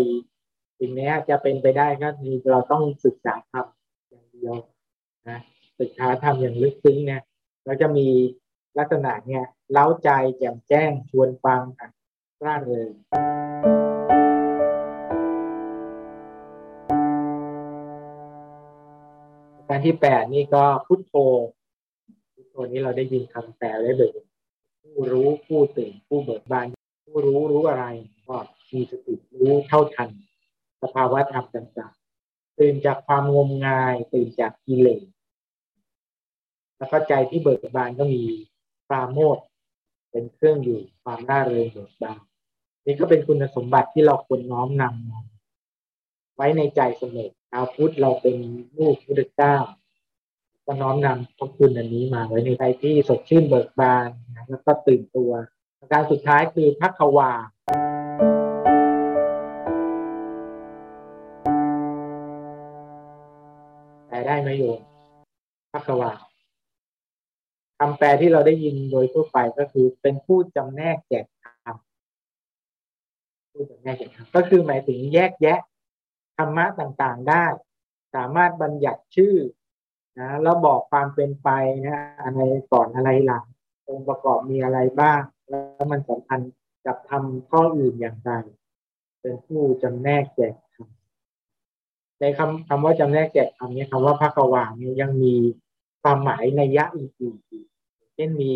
[0.79, 3.67] สิ่งนี้จะเป็นไปได้ก็คือเราต้องศึกษาธรรม
[4.09, 4.55] อย่างเดียว
[5.29, 5.39] นะ
[5.81, 7.23] ศึกษาธรรมอย่างลึกซึ้งเนี่ย
[7.65, 8.09] เราจะมี
[8.79, 11.63] ลักษณะเนี่ยเล้าใจแจ่มแจ้งชวนฟัง
[12.45, 12.93] ร่าเริง
[19.69, 21.15] การที่แปดนี่ก็พุทโธ
[22.59, 24.17] พุทโธนี้เราได้ยินคำแปลได้เลย
[24.83, 26.67] ผู้รู้ผู้ตื่นผู้เบิกบาน
[27.07, 27.85] ผู้รู้รู้อะไร
[28.29, 28.37] ก็
[28.75, 30.11] มีสติรู้เท่าทัน
[30.83, 35.07] สภาวะธรรมต่างๆตื่นจากความงมงาย ตื่นจากกิเลส
[36.79, 38.23] แล้วก็ใจที่เบิกบานก็มี
[38.89, 39.39] ปราโมท
[40.11, 42.21] เป็นเครื่องอยู่ความน่าเริงเบิกบาน
[42.85, 48.37] นี่ก็เป็นคุณสมบัติที่เราควรน้อมนำไว้ในใจเสมอชาวพุทธเราเป็น
[48.79, 49.57] ลูกพุทธเจ้า
[50.71, 54.09] ก็น้อมนำพระคุณอันนี้มาไว้ในใจที่สดชื่นเบิกบาน
[54.49, 55.33] แล้วก็ตื่นตัว
[55.93, 57.31] การสุดท้ายคือพักวา
[64.27, 64.81] ได้ไหมโยม
[65.73, 66.13] พักวา
[67.79, 71.77] คำแปลที่เราได้ยินโดยทั่วไปก็คือเป็นผู้จำแนกแจกธรรม
[73.53, 75.59] ผู้จำแนกแจกธรรมก็คือหมายถึงแยกแยะ
[76.37, 77.45] ธรรมะต่างๆได้
[78.15, 79.37] สามารถบัญญัติชื่อ
[80.19, 81.49] นะแล้วบอกความเป็นไป
[81.87, 82.41] นะอะไร
[82.73, 83.45] ก่อนอะไรหลัง
[83.89, 86.53] องค์ประกอบมีอะไรบ้าง แล้วมันสัมพันธ์
[86.87, 88.31] กับทำข้ออื่นอย่างไร
[89.21, 95.35] เป็นผู้จำแนกแจกคำในคำคำว่าจำแนกแจกคำนี้คำว่าพระกวานี่ยังมี
[96.03, 98.53] ความหมายในยะอื่นๆเช่นมี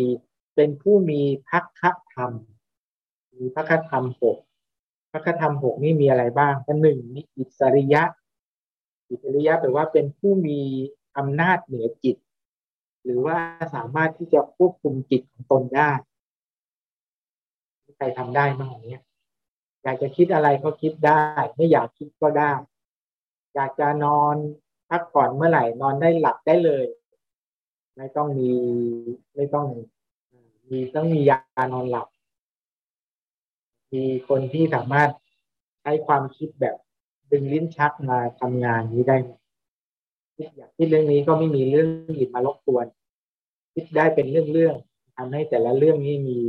[0.55, 2.31] เป็นผู้มีพักคธรรม
[3.37, 4.37] มีพักธรรมหก
[5.13, 8.03] พักธรรมหกนี่มีอะไรบ้างก็หนึ่งมีอิสริยะ
[9.09, 10.59] อิสริยะแปลว่าเป็นผู้มี
[11.17, 12.17] อำนาจเหนือจิต
[13.03, 13.37] หรือว่า
[13.75, 15.91] สามารถที่จะควบคุมจิตของตนได้
[17.97, 18.99] ใครทำได้บ้างอย่างนี้
[19.83, 21.21] อยากจะคิดอะไรก็คิดได้
[21.55, 22.51] ไม่อยากคิดก็ได้
[23.55, 24.35] อยากจะนอน
[24.89, 26.85] พักผ่อนเมื่อไหร่นอนได้หลับได้เลย
[27.95, 28.51] ไม่ต้องมี
[29.35, 29.67] ไม่ต้อง
[30.69, 31.39] มีต้องมียา
[31.73, 32.07] นอนหลับ
[33.93, 35.09] มีคนที่สามารถ
[35.81, 36.75] ใช้ความคิดแบบ
[37.31, 39.17] ดึงลิ้นชักมาทำงานนี้ได้
[40.37, 42.85] อยากคิดเรื่องนี้ก็ไม่มีเรื่องอื่นมารบกวน
[43.73, 46.39] คิดได้เป็นเรื่องๆทำให้แต่ละเรื่องนี้มี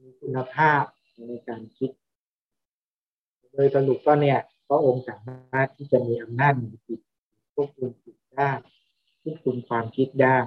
[0.00, 0.82] มีคุณภาพ
[1.28, 1.90] ในการคิด
[3.52, 7.00] โดยสรุปก็เนี่ยพระองค์สามารถที่จะมีอำนาจเหนือจิต
[7.54, 8.50] ควบคุมจิตได้
[9.22, 10.38] ควบคุมความคิดได้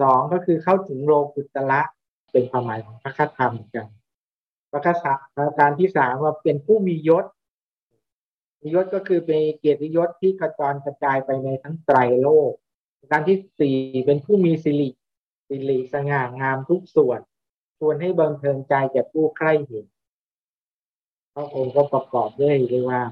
[0.00, 1.80] สองก็คือเข้าถึงโลกุตละ
[2.32, 3.86] เป็นความหมายของพระคธรรมเหมือนกัน
[4.70, 5.18] พระคธรรม
[5.58, 7.24] การที่สามว่าเป็นผู้มียศ
[8.74, 12.52] ยศก็คือเป็นเกียรติยศที่กระจรกระจายไปในทั้งไตรโลก
[13.12, 14.88] การที่สี่เป็นผู้มีสิริ
[15.48, 17.20] สิริสง่างามทุกส่วน
[17.78, 19.86] ชวนให้บังเทิงใจแก่ผู้ใคร่เห็น
[21.34, 23.02] พระองค์ก็ประกอบด้วยเรียกว่า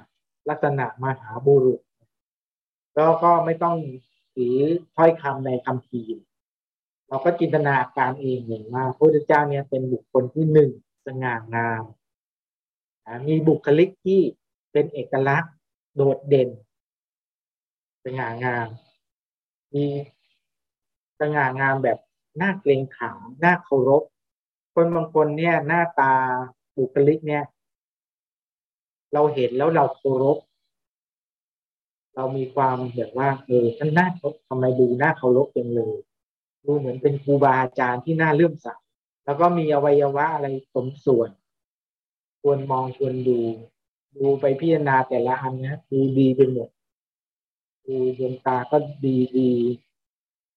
[0.48, 1.80] ลักษณะมหาบุรุษ
[2.94, 3.76] แล้วก็ไม่ต้อง
[4.34, 4.56] ถือ
[4.96, 6.02] ถ้อยคำในคำพี
[7.08, 10.70] เราก็จินตนาการเองเห็นว่าพระพุทธเจ้าเนี่ยเป็นบุคคลที่หนึ่ง
[11.06, 11.82] สง่างาม
[13.28, 14.20] มีบุคลิกที่
[14.72, 15.52] เป็นเอกลักษณ์
[15.96, 16.48] โดดเด่น
[18.04, 18.68] สง่างาม
[19.74, 19.86] มี
[21.20, 21.98] สง่างามแบบ
[22.40, 24.02] น่าเกรงขามน่าเคารพ
[24.74, 26.12] คนบางคนเนี่ยหน้าตา
[26.76, 27.44] บุคลิกเนี่ย
[29.12, 30.38] เราเห็นแล้วเราเคารพ
[32.14, 34.06] เรามีความแบบว่าเออท่านน่า
[34.48, 35.96] ทำไมดูน่าเคารพจังเลย
[36.64, 38.66] ดูเหมือนเป็นครูบาอาจารย์ที่น่าเลื่อมใส
[39.24, 41.30] แล้วก็มีอวัยวะอะไรสมส่วน
[42.42, 43.38] ควรมองควรดู
[44.18, 46.68] ดูไปพิจารณาแต่ละอันนะดูดีไปหมด
[47.86, 49.50] ดูดวงตาก็ดีดี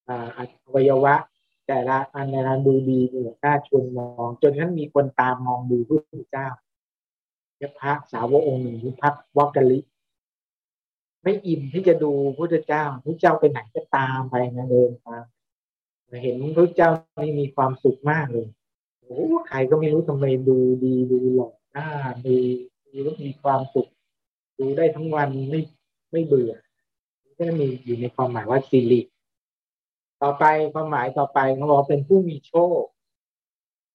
[0.07, 0.39] อ่าอ
[0.75, 1.15] วัยวะ
[1.67, 6.47] แต่ละอันในนั้นดูดีเหมือนน่าชวนมอง จนนั้นมีคนตามมองดูพระพุทธเจ้า
[7.79, 9.79] พระสาวกองค์หนึ่งพระวักกะลิ
[11.23, 15.23] ไม่อิ่มที่จะดูพระพุทธเจ้าพระเจ้าไปไหนก็ตามไปนะเดินตาม
[16.23, 16.89] เห็นพระเจ้า
[17.23, 18.47] นี่มีความสุขมากเลย
[19.01, 21.87] โอ้ใครก็ไม่รู้ทำไมดูดีดูหล่อหน้า
[22.25, 22.35] ดู
[22.95, 23.87] ดูแล้มีความสุข
[24.57, 25.59] ดูได้ทั้งวันไม่
[26.11, 26.53] ไม่เบื่อ
[27.37, 29.01] ก็มีอยู่ในความหมายว่าสิริ
[30.21, 32.81] ต่อไปความหมายต่อไปเขาบอกเป็นผู้มีโชค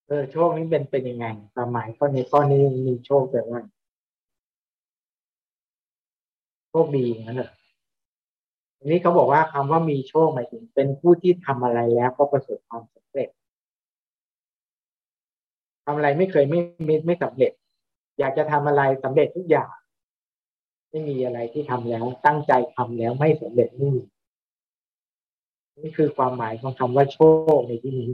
[0.06, 3.60] เออโชคนี้เป็นเป็นยังไงความหมายข้อนี้ข้อนี้มีโชคแบบว่า
[6.68, 7.50] โชคดีนั่นแหละ
[8.78, 13.28] อันนี้เขาบอกว่าคำว่ามีโชคหมายถึง เป็นผู้ที่ทำอะไรแล้วก็ประสบความสำเร็จ
[15.84, 17.52] ทำอะไรไม่เคยไม่ไม่ไม่สำเร็จ
[18.20, 19.70] อยากจะทำอะไรสำเร็จทุกอย่าง
[20.90, 23.96] ไม่มีอะไรที่ทำแล้ว ตั้งใจทำแล้วไม่สำเร็จนี่
[25.80, 27.18] นี่คือความหมายของคำว่าโช
[27.58, 28.10] คในที่นี้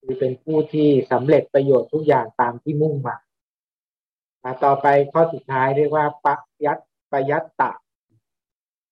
[0.00, 3.16] คือเป็นผู้ที่สำเร็จประโยชน์ทุกอย่างตามที่มุ่งมา
[4.64, 6.26] ต่อไปข้อสุดท้ายเรียกว่าป
[6.64, 6.78] ยัต
[7.12, 7.72] ปยัตตะ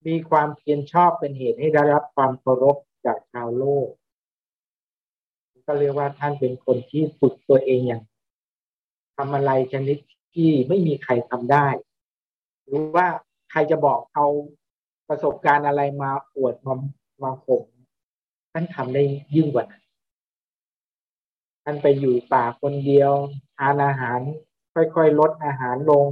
[0.06, 3.88] มีความเพียรชอบเป็นเหตุให้ได้รับความเคารพจากชาวโลก
[5.66, 8.02] ก็เรียกว่าท่านเป็นคนที่ฝึกตัวเองอย่าง
[9.16, 9.98] ทำอะไรชนิด
[10.38, 11.66] ที่ไม่มีใครทำได้
[12.66, 13.06] หรือว่า
[13.50, 14.26] ใครจะบอกเอา
[15.08, 16.74] ประสบการณ์อะไรมาอวดมา
[17.22, 17.62] มาข่ม
[18.52, 19.02] ท่านทำได้
[19.34, 19.84] ยิ่งกว่านั้น
[21.64, 23.12] ท่านไปอยู่ป่าคนเดียว
[23.56, 24.18] ทานอาหาร
[24.74, 26.06] ค่อยๆลดอาหารลง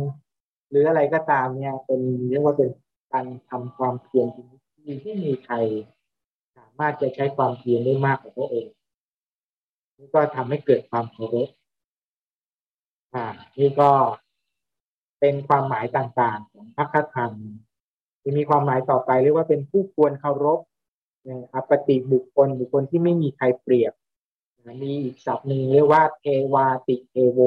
[0.68, 2.70] หรืออะไรก็ตามเนี่ยเป็นเรียกว่าเป็น
[3.12, 5.56] การทำความเพียรที่ที่มีใคร
[6.56, 8.66] สามารถจะใช้ความเพียรได้มากกว่าตัวเอง
[9.98, 11.48] นี่ก็ทำให้เกิดความเคารพ
[13.14, 13.24] อ่า
[13.58, 13.90] นี่ก็
[15.20, 17.32] เป็นความหมายต่างๆ ของพระคธรรม
[18.20, 20.60] ที่มีความหมายต่อไปเรียกว่าเป็นผู้ควรเคารพ
[21.52, 23.92] อปฏิบุคคลบุคคลที่ไม่มีใครเปรียบ
[24.82, 27.40] มีอีกศัพท์หนึ่งเรียกว่าเทวาติเทโว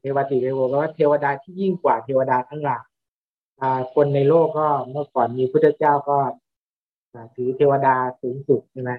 [0.00, 2.84] เทวาติเทโวก็ว่าเทวดาที่ยิ่งกว่าเทวดาทั้งหลาย
[3.94, 6.18] คนในโลกก็เมื่อก่อนมีพุทธเจ้าก็
[7.34, 8.92] ถือเทวดาสูงสุดใช่ไหม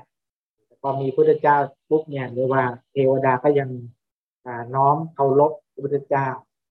[0.82, 1.58] พอมีพุทธเจ้า
[1.90, 3.70] ปุ๊บเนี่ยเรียกว่าเทวดาก็ยัง
[4.76, 6.28] น้อมเคารพพระพุทธเจ้า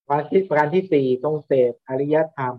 [0.07, 2.55] ประการที่ประการที่สี่ทรงเสพอริยธรรม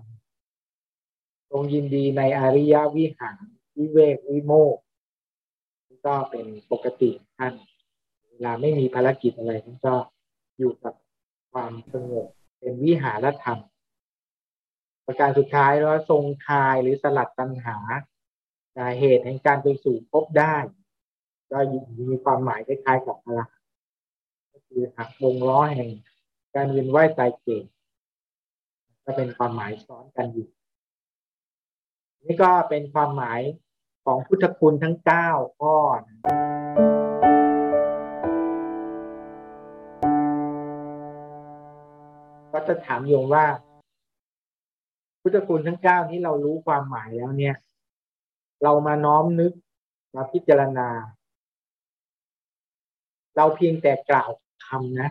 [1.52, 3.43] ทรงยินดีในอริยวิหาร
[3.78, 4.78] วิเวกวิโมก
[6.06, 7.54] ก็เป็นปกติท่าน
[8.30, 9.95] เวลาไม่มีภารกิจอะไรท่านก็
[10.58, 10.93] อยู่กับ
[11.52, 12.28] ความสงบ
[12.60, 13.60] เป็นวิหารธรรม
[15.06, 17.78] ประการสุดท้ายแล้วทรงคายหรือสลัดตัณหา
[19.00, 20.56] เหตุแห่งการไปสู่พบได้
[21.52, 21.58] ก็
[22.10, 23.61] มีความหมายคล้ายๆกับพระก็
[24.73, 25.89] คือหักวงล้อแห่ง
[26.55, 27.65] การเวียนว่ายตายเกิด
[29.05, 30.47] ก็เป็นความหมายซ้อนกันอยู่
[32.26, 33.41] นี่ก็เป็นความหมาย
[34.05, 35.76] ของพุทธคุณทั้งเก้าข้อ
[42.51, 43.45] ก็จะถามโยมว่า
[45.22, 47.55] พุทธคุณทั้งเก้านี้เรารู้ความหมายแล้วเนี่ย
[48.63, 49.51] เรามาน้อมนึก
[50.15, 50.89] มาพิจารณา
[53.36, 54.30] เราเพียงแต่กล่าว
[54.72, 55.09] คำนะ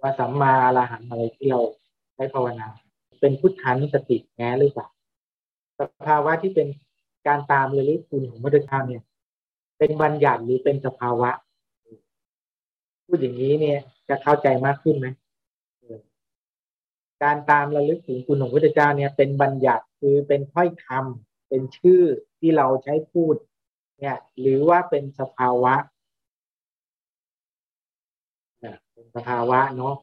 [0.00, 1.60] ว่าสัมมาอรหันอะไรที่เรา
[2.14, 2.68] ใช้ภาวนา
[3.20, 4.88] เป็นพุทธานุสติแง่หรือเปล่า
[5.78, 6.68] สภาวะที่เป็น
[7.26, 9.02] การตามเรือคุณของพระพุทธเจ้าเนี่ย
[9.78, 11.30] เป็นบัญญัติหรือเป็นสภาวะ
[13.06, 13.78] พูดอย่างนี้เนี่ย
[14.08, 15.06] จะเข้าใจมากขึ้นไหม
[17.22, 20.86] การตามระลึกถึงคุณของพระพุทธเจ้าเนี่ย เป็นบัญญัติคือเป็นถ้อยค
[21.48, 22.02] เป็นชื่อ
[22.38, 23.34] ที่เราใช้พูด
[23.98, 25.74] เนี่ย หรือว่าเป็นสภาวะ
[29.16, 29.94] สภาวะเนาะ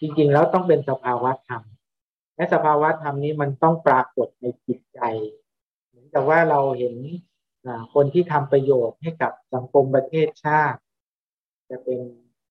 [0.00, 1.62] จริง ๆ แล้วต้องเป็นสภาวะธรรม
[2.36, 5.00] และสภาวะธรรมนี้มันต้องปรากฏในจิตใจ
[5.88, 6.94] เหมือนกับว่าเราเห็น
[7.94, 10.80] คนที่ทำประโยชน์ให้กับสังคมประเทศชาติ
[11.70, 12.00] จะเป็น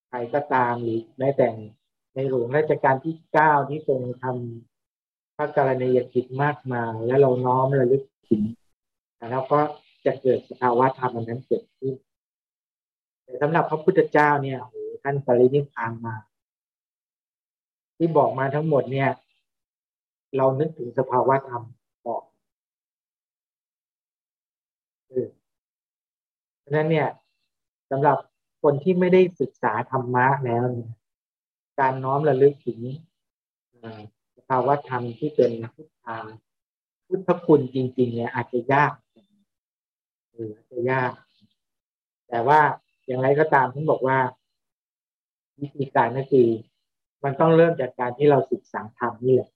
[0.07, 1.47] ใครก็ตามหรือแม้แต่
[2.15, 8.43] ในหลวงราชการที่เก้าที่ทรงทำพระกรณียกิจมากมายแล้วเราน้อมระลึกถึง
[9.31, 9.59] แล้วก็
[10.05, 11.93] จะเกิดสภาวะธรรมนั้นเกิดขึ้น
[13.35, 16.15] แต่สำหรับพระพุทธเจ้าเนี่ยโอ้ท่านปรินิพพานมา
[17.97, 19.09] ที่บอกมาทั้งหมดเนี่ย
[20.37, 21.63] เรานึกถึงสภาวะธรรม
[22.07, 22.23] บอก
[26.59, 27.07] เพราะนั้นเนี่ย
[27.91, 28.17] สำหรับ
[28.63, 30.91] คนที่ไม่ได้ศึกษาธรรมะแล้วเนี่ย
[31.79, 32.79] การน้อมระลึกถึง
[34.35, 36.17] สภาวะธรรมที่เป็นพุทธา
[37.07, 38.93] พุทธคุณจริง ๆ เนี่ยอาจจะยาก
[40.31, 41.11] หรืออาจจะยาก
[42.29, 42.61] แต่ว่า
[43.05, 44.17] อย่างไรก็ตามท่านบอกว่า
[45.61, 46.47] วิธีการนั่นคือ
[47.23, 49.49] มันต้องเริ่มจากการที่เราศึกษาธรรมนี่แหละ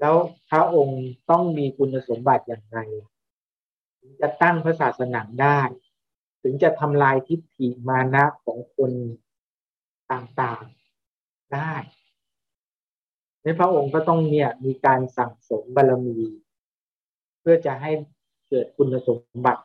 [0.00, 0.14] แล้ว
[0.50, 2.78] พระองค์ต้องมีคุณสมบัติอย่างไร
[4.00, 5.60] ถึงจะตั้งพระศาสนาได้
[6.42, 8.92] ถึงจะทำลายทิฏฐิมานะของคน
[10.12, 11.72] ต่างๆได้
[13.42, 16.18] ในพระองค์ก็ต้องเนี่ยมีการสั่งสมบารมี
[17.40, 17.92] เพื่อจะให้
[18.48, 19.62] เกิดคุณสมบัติ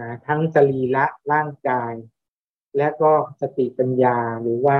[0.00, 1.92] นะทั้งสรีละร่างกาย
[2.78, 4.78] และก็สติปัญญาหรือว่า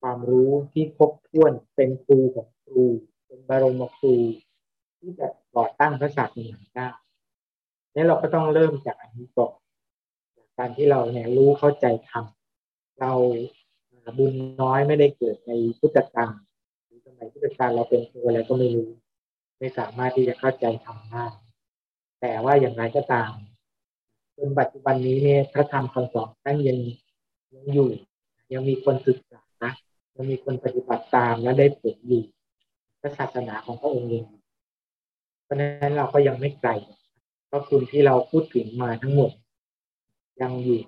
[0.00, 2.84] ความรู้ที่ครบถ้วนเป็นครูของครู
[3.26, 4.14] เป็นบรมครู
[4.98, 6.88] ที่จะก่อตั้งพระศาสนาได้
[7.94, 9.54] นี่เราก็ต้องเริ่มจากอันนี้ก่อน
[10.36, 13.12] จากการที่เราเนี่ยรู้เข้าใจทำเรา
[14.18, 14.32] บุญ
[14.62, 16.34] น้อยไม่ได้เกิดในพุทธกาล
[17.06, 18.90] สมัยพุทธกาลเราเป็นตัวอะไรก็ไม่รู้
[19.58, 21.24] ไม่สามารถที่จะเข้าใจทำได้
[22.20, 23.32] แต่ว่าอย่างไรก็ตาม
[24.36, 26.78] จนปัจจุบันนี้เนี่ยพระธรรมคำสอนท่านยัง
[27.54, 27.88] ยังอยู่
[28.52, 29.72] ยังมีคนศึกษานะ
[30.16, 32.22] ยังมีคนปฏิบัติตามและได้ผลอยู่
[33.00, 34.24] พระศาสนาของพระองค์เอง
[35.44, 36.70] เพราะนั้นเราก็ยังไม่ไกล
[37.46, 39.30] เพราะคุณที่เราพูดถึงมาทั้งหมด
[40.40, 40.80] ยังอยู่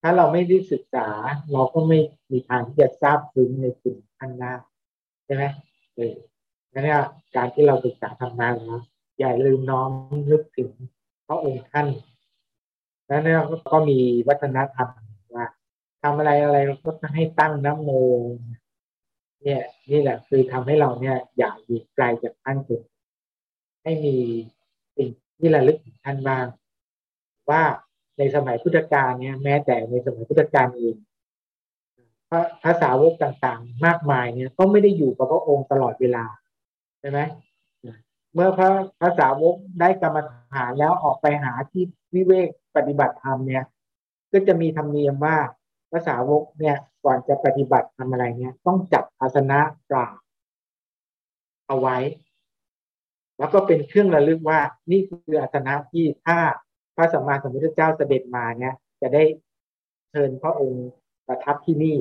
[0.00, 1.08] ถ้าเราไม่ได้ศึกษา
[1.52, 1.98] เราก็ไม่
[2.30, 4.52] มีทางที่จะทราบซึ้งในคุณท่านได้
[5.24, 5.44] ใช่ไหม
[5.96, 6.14] เออ
[6.72, 7.00] นั่นเนี่ย
[7.36, 8.82] การที่เราศึกษาทำงานแล้ว
[9.18, 9.90] อย่าลืมน้อม
[10.30, 10.70] นึกถึง
[11.26, 11.86] พระองค์ท่าน
[13.06, 13.40] แล้วเนี่ย
[13.72, 13.98] ก็มี
[14.28, 14.88] วัฒนธรรม
[16.02, 17.90] ทำอะไรอะไรก็ให้ตั้งน้ำโม
[19.42, 22.82] เนี่ยนี่แหละคือทำให้เราเนี่ย อยากอยู่ไกลจากท่านถึง
[23.82, 24.16] ให้มี
[24.96, 26.46] สิ่งที่ระลึกถึงท่านบ้าง
[27.50, 27.62] ว่า
[28.18, 30.96] ในสมัยพุทธกาลเนี่ย แม้แต่ในสมัยพุทธกาลเอง
[32.28, 36.24] พระภาษาวกต่างๆ มากมายเนี่ย ก็ไม่ได้อยู่กับพระองค์ตลอดเวลา
[37.00, 37.20] ใช่ไหม
[38.34, 38.70] เมื่อพระ
[39.00, 40.18] ภาษาวกได้กรรม
[40.52, 41.84] ฐานแล้วออกไปหาที่
[42.14, 43.64] วิเวกปฏิบัติธรรมเนี่ย
[44.32, 45.36] ก็จะมีธรรมเนียมว่า
[45.92, 49.60] ภาษาวกเนี่ยก่อนจะปฏิบัติทำอะไรเนี่ย ต้องจับอาสนะ
[49.90, 50.08] กรา
[51.68, 51.96] เอาไว้
[53.38, 54.60] แล้วก็เป็นเครื่องระลึกว่า
[54.90, 56.38] นี่คืออาสนะที่ถ้า
[56.96, 59.24] พระสัมมาสัมพุทธเจ้าเสด็จมาเนี่ย จะได้
[60.10, 60.88] เชิญพระองค์
[61.26, 61.96] ประทับที่นี่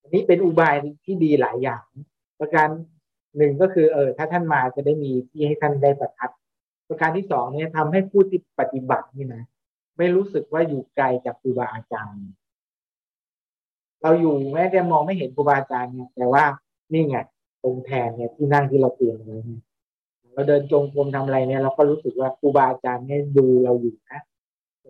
[0.00, 0.74] อันนี้เป็นอุบาย
[1.04, 1.84] ที่ดีหลายอย่าง
[2.40, 2.68] ประการ
[3.36, 6.30] หนึ่งก็คือเออถ้าท่านมาจะได้มีที่ให้ท่านได้ประทับ
[6.88, 9.44] ประการที่สองเนี่ยทำให้ผู้ที่ปฏิบัตินี่นะ
[9.98, 12.26] ไม่รู้สึกว่าอยู่ไกลจากครูบาอาจารย์
[14.02, 16.44] เราอยู่แม้แต่มองไม่เห็นครูบาอาจารย์เนี่ยแต่ว่า
[16.92, 17.16] นี่ไง
[17.62, 19.62] ตรงแทนเนี่ยที่นั่งที่เราเตรียมไว้เนี่ย
[20.32, 24.20] เราเดินจงกรมทำอะไรเนี่ยเราก็รู้สึกว่าครูบาอาจารย์เนี่ยดูเราอยู่นะ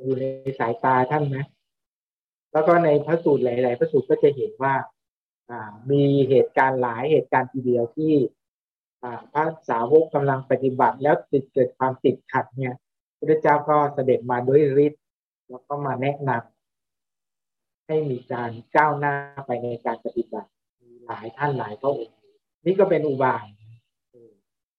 [0.04, 0.24] อยู่ใน
[0.59, 1.44] สายตาท่านนะ
[2.52, 4.74] แล้วก็ในพระสูตรหลาย ๆ พระสูตรก็จะเห็นว่า
[5.50, 8.12] อ่า มีเหตุการณ์หลายเหตุการณ์ทีเดียวที่
[9.02, 12.74] อ่าพระสาวกกำลังปฏิบัติแล้วติดเกิดความติดขัดเนี่ย
[13.18, 15.02] พระเจ้าก็เสด็จมาด้วยฤทธิ์
[15.50, 19.14] แล้วก็มาแนะนำให้มีการก้าวหน้า
[19.46, 20.50] ไปในการปฏิบัติ
[20.80, 22.18] มีหลายท่านหลายพระองค์
[22.64, 23.44] นี่ก็เป็นอุบาย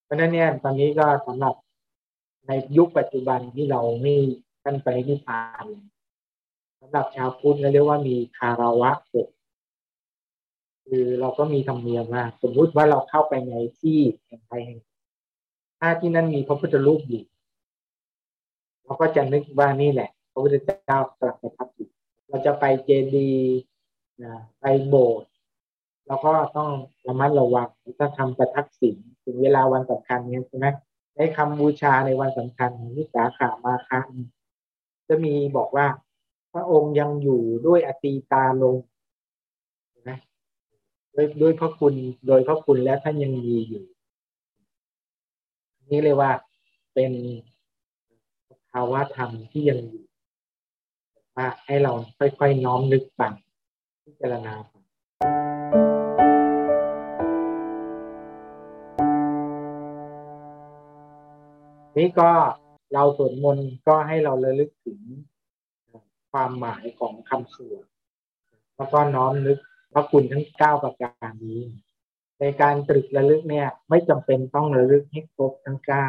[0.03, 1.55] เพราะนั้นเนี่ยตอนนี้ก็สำหรับ
[2.47, 4.15] ในยุคปัจจุบันที่เราไม่
[4.63, 5.65] ท่านไปนิพพาน
[6.79, 9.29] สำหรับชาวพุทธเรียกว่ามีคาราวะเกิด
[10.85, 14.79] คือเราก็มีธรรมเนียมว่าสมมุติว่าเราเข้าไปในที่แห่งใดแห่ง
[15.79, 17.23] ถ้าที่นั่นมีพระพุทธรูปอยู่
[18.87, 21.89] เราก็จะนึกว่านี่แหละ พระพุทธเจ้ากลับประทับอยู่
[22.27, 23.57] เราจะไปเจดีย์
[24.59, 25.29] ไปโบสถ์
[26.07, 26.69] เราก็ต้อง
[27.07, 27.69] ระมัดระวัง
[27.99, 30.67] ถ้าทำประทักษิณถึงเวลาวันสำคัญเนี่ยใช่ไหม
[31.15, 34.07] ในคำบูชาในวันสำคัญวิสาขามาคัน
[35.07, 35.87] จะมีบอกว่า
[36.53, 38.75] พระองค์ยังอยู่ด้วยอตีตาลง
[40.09, 40.17] นะ
[41.15, 41.93] ด้วยด้วยพระคุณ
[42.27, 43.83] โดยพระคุณแล้วท่านยังมีอยู่
[45.91, 46.31] นี่เลยว่า
[46.93, 50.03] เป็นาวะธรรมที่ยังอยู่
[51.35, 53.33] ว่าให้เราค่อยๆน้อมนึกฟัง
[54.03, 54.83] พิจารณาฟัง
[61.97, 62.31] นี่ก็
[62.93, 64.99] เราสวดมนต์ก็ให้เราระลึกถึง
[66.31, 67.85] ความหมายของคำสวด
[68.75, 69.57] แล้วก็น้อมนึก
[69.93, 71.61] พระคุณทั้งเก้าประการนี้
[72.39, 76.07] ในการตรึกระลึกเนี่ย ไม่จำเป็นต้องระลึกให้ครบทั้งเก้า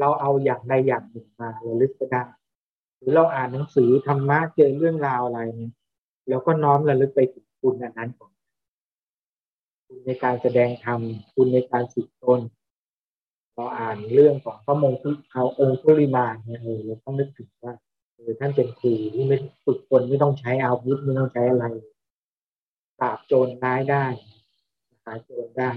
[0.00, 2.24] เราเอาอย่างใดอย่างหนึ่งมาระลึกก็ได้
[2.98, 5.72] หรือเราอ่านหนังสือธรรมะเจอเรื่องราวอะไรเนี่ย
[6.28, 8.30] เราก็น้อมระลึกไปถึงคุณนั้นของ
[9.86, 11.00] คุณในการแสดงธรรม
[11.34, 12.40] คุณในการสึกตน
[13.54, 17.74] เราอ่านเรื่องของพระมงคุเขาองค์ุริมาเนี่ยเออเราต้องนึกถึงว่า
[18.14, 21.64] เออท่านเป็นครูที่ไม่ฝึกคนไม่ต้องใช้อาวุธไม่ต้องใช้อะไร
[23.00, 24.06] ปราบโจรร้ายได้
[25.04, 25.70] หาโจรได้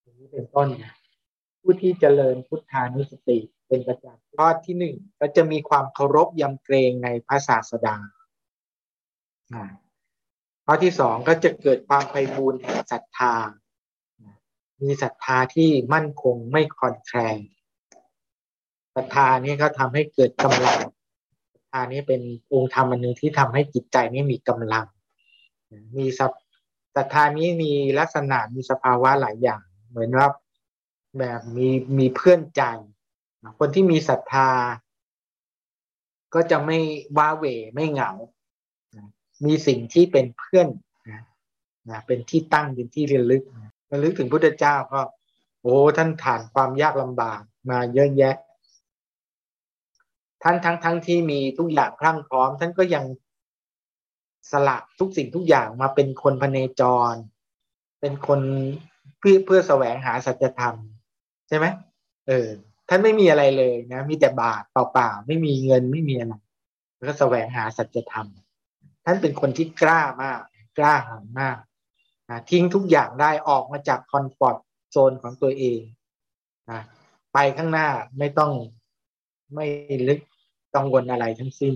[0.00, 0.95] อย่างนี้เป็นต้นนะ
[1.68, 3.38] ผู้ที่เจริญพุทธานุสติ
[3.68, 7.96] เป็นประจำข้อที่หนึ่งก็จะมีความเคารพยำเกรงในพระศาสดา
[10.64, 13.34] ข้อที่สองก็จะเกิดความไพบูรณ์แห่งศรัทธา
[14.82, 17.38] มีศรัทธาที่มั่นคงไม่คลอนแคลน
[18.94, 20.78] ศรัทธานี้ก็ทำให้เกิดกำลัง
[21.52, 22.20] ศรัทธานี้เป็น
[22.52, 24.86] องค์ธรรมอันหนึ่งที่ทำให้จิตใจนี้มีกำลัง
[25.96, 30.28] มีศรัทธานี้มีลักษณะมีสภาวะหลายอย่าง เหมือนว่า
[31.18, 32.62] แบบมีมีเพื่อนใจ
[33.58, 34.50] คนที่มีศรัทธา
[36.34, 36.78] ก็จะไม่
[37.16, 37.44] ว้าเหว
[37.74, 38.10] ไม่เหงา
[39.44, 40.68] มีสิ่งที่เป็นเพื่อน
[41.90, 45.00] นะเป็นที่ตั้งเป็นที่เรียนลึกนะระลึกถึงพุทธเจ้าก็
[45.62, 47.40] โอ้ท่านผ่านความยากลำบาก
[47.70, 48.36] มาเยอะแยะ
[50.42, 53.04] ท่านทั้งทั้งที่มีทุกอย่างพรั่งพร้อม ท่านก็ยัง
[54.50, 57.14] สละทุกสิ่งทุกอย่างมาเป็นคนพเนจร
[58.00, 58.40] เป็นคน
[59.18, 60.76] เพื่อเพื่อแสวงหาสัจธรรม
[61.48, 61.66] ใช่ไหม
[62.28, 62.48] เออ
[62.88, 66.34] ท่านไม่มีอะไรเลยนะ มีแต่บาทเปล่าๆไม่มีเงินไม่มีอะไร
[66.96, 68.28] แล้วก็แสวงหาสัจธรรม
[69.04, 70.40] ท่านเป็นคนที่กล้ามาก
[70.78, 71.58] กล้าหาญมาก
[72.30, 74.56] นะทิ้งทุกอย่างได้ออกมาจากคอนฟอร์ต
[74.90, 75.80] โซนของตัวเอง
[76.70, 76.80] นะ
[77.32, 77.88] ไปข้างหน้า
[78.18, 78.52] ไม่ต้อง
[79.54, 79.66] ไม่
[80.08, 80.20] ลึก
[80.74, 81.74] กังวลอะไรทั้งสิ้น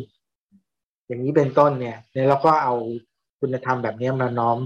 [1.06, 1.98] อย่างนี้เป็นต้นเนี่ย
[2.28, 2.74] เราก็เอา
[3.40, 4.58] คุณธรรมแบบนี้มาน้อม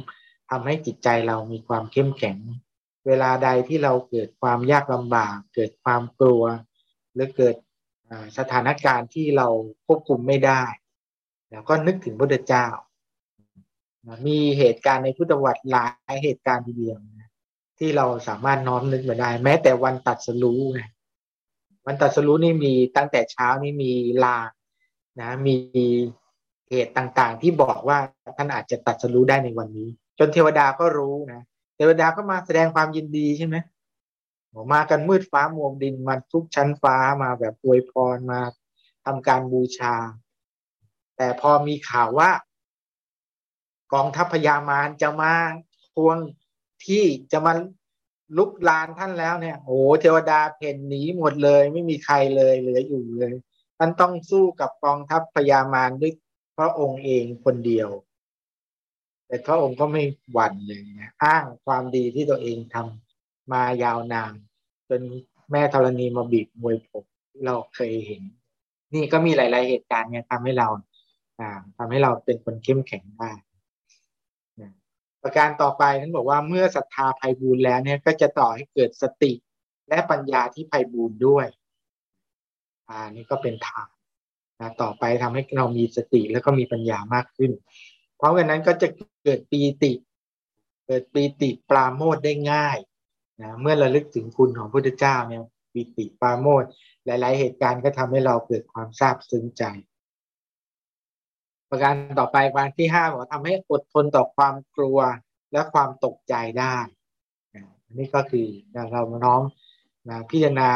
[0.51, 2.37] ทำให้จิตใจเรามีความเข้มแข็ง
[3.07, 6.43] เวลาใดที่เราเกิดความยากลำบาก เกิดความกลัว
[7.15, 7.55] หรือเกิด
[8.39, 9.49] สถานการณ์ที่เรา
[9.87, 10.63] ควบคุมไม่ได้
[11.51, 12.67] แล้วก็นึกถึงพระเจ้า
[14.27, 17.31] มีเหตุการณ์ในพุทธวัตรหลายเหตุการณ์ทีเดียวนะ
[17.79, 20.81] ที่เราสามารถน้อมนึกมาได้ แม้แต่วันตัดสรู้ไง
[21.87, 23.93] วันตัดสรู้นี่มีตั้งแต่เช้านี่มี
[24.25, 24.39] ลา
[25.21, 25.57] นะ มี
[26.71, 27.99] เหตุต่างๆ ที่บอกว่า
[28.37, 29.89] ท่านอาจจะตัดสรู้ได้ในวันนี้
[30.19, 31.43] จนเทวดาก็รู้นะ
[31.75, 33.57] เทวดาก็มาแสดงความยินดีใช่ไหม
[34.73, 38.41] มากันมืดฟ้ามัวดินมาทุกชั้นฟ้ามาแบบอวยพรมา
[39.05, 39.95] ทำการบูชา
[41.17, 42.31] แต่พอมีข่าวว่า
[43.93, 45.33] กองทัพพญามารจะมา
[45.95, 46.17] ทวง
[46.87, 47.53] ที่จะมา
[48.37, 53.33] ลุกลานท่านแล้วเนี่ยโอ้เทวดาเพ่นหนีหมดเลย ไม่มีใครเลยเหลืออยู่เลย
[53.79, 56.13] ท่านต้องสู้กับกองทัพพญามารด้วย
[56.57, 57.89] พระองค์เองคนเดียว
[59.27, 60.03] แต่พระองค์ก็ไม่
[60.33, 64.35] หวั่นเลยนะอ้างความดีที่ตัวเองทำมายาวนาน
[64.89, 65.01] จน
[65.51, 67.05] แม่ธรณีมาบีบมวยผม
[67.45, 68.23] เราเคยเห็น
[68.95, 70.69] นี่ก็มีหลาย ๆ เหตุการณ์เนี่ยทำให้เรา
[71.79, 73.31] ทำให้เราเป็นคนเข้มแข็งได้
[75.23, 79.33] ประการต่อไปท่านบอกว่าเมื่อศรัทธาภัยบูรแล้วเนี่ยก็จะต่อให้เกิดสติ
[79.89, 81.47] และปัญญาที่ภัยบูรด้วย
[82.89, 83.87] อ่านี่ก็เป็นทาง
[84.61, 87.53] นะต่อไปทำให้เรามีสติแล้วก็มีปัญญามากขึ้น
[88.21, 88.89] พราะงั้นก็จะ
[89.25, 89.93] เกิดปีติ
[90.87, 92.79] เกิดปีติปราโมทได้ง่าย
[93.41, 95.43] นะเมื่อระลึกถึงคุณของพระพุทธเจ้าเนี่ย
[95.73, 96.65] ปีติปราโมท
[97.07, 99.65] หลาย ๆ เหตุการณ์ก็ทำให้เราเกิดความซาบซึ้งใจ
[101.71, 104.99] ประการต่อไปประการที่ห้าบอกทำให้อดทนต่อความกลัว
[105.53, 106.77] และความตกใจได้
[107.85, 108.47] อันนี้ก็คือ
[108.93, 109.43] เราน้อม
[110.31, 110.69] พิจารณา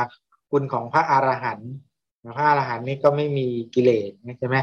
[0.51, 1.73] คุณของพระอรหันต์
[2.37, 4.57] พระอรหันต์นี่ก็ไม่มีกิเลสใช่ไหม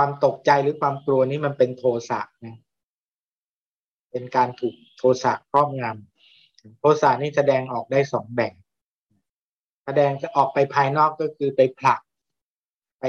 [0.00, 2.56] ความตกใจหรือความกลัวนี่มันเป็นโทสะนะ
[4.10, 8.54] เป็นการถูกโทสะครอบงำโทสะนี่แสดงออกได้สองแบบ
[9.84, 12.00] แสดงจะออกไปภายนอกก็คือไปผลัก
[13.00, 13.04] ไป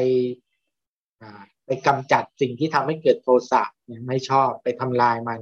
[1.65, 5.41] ไปกำจัดสิ่งที่ทำให้เกิดโทสะเนี่ยไม่ชอบไปทำลายมัน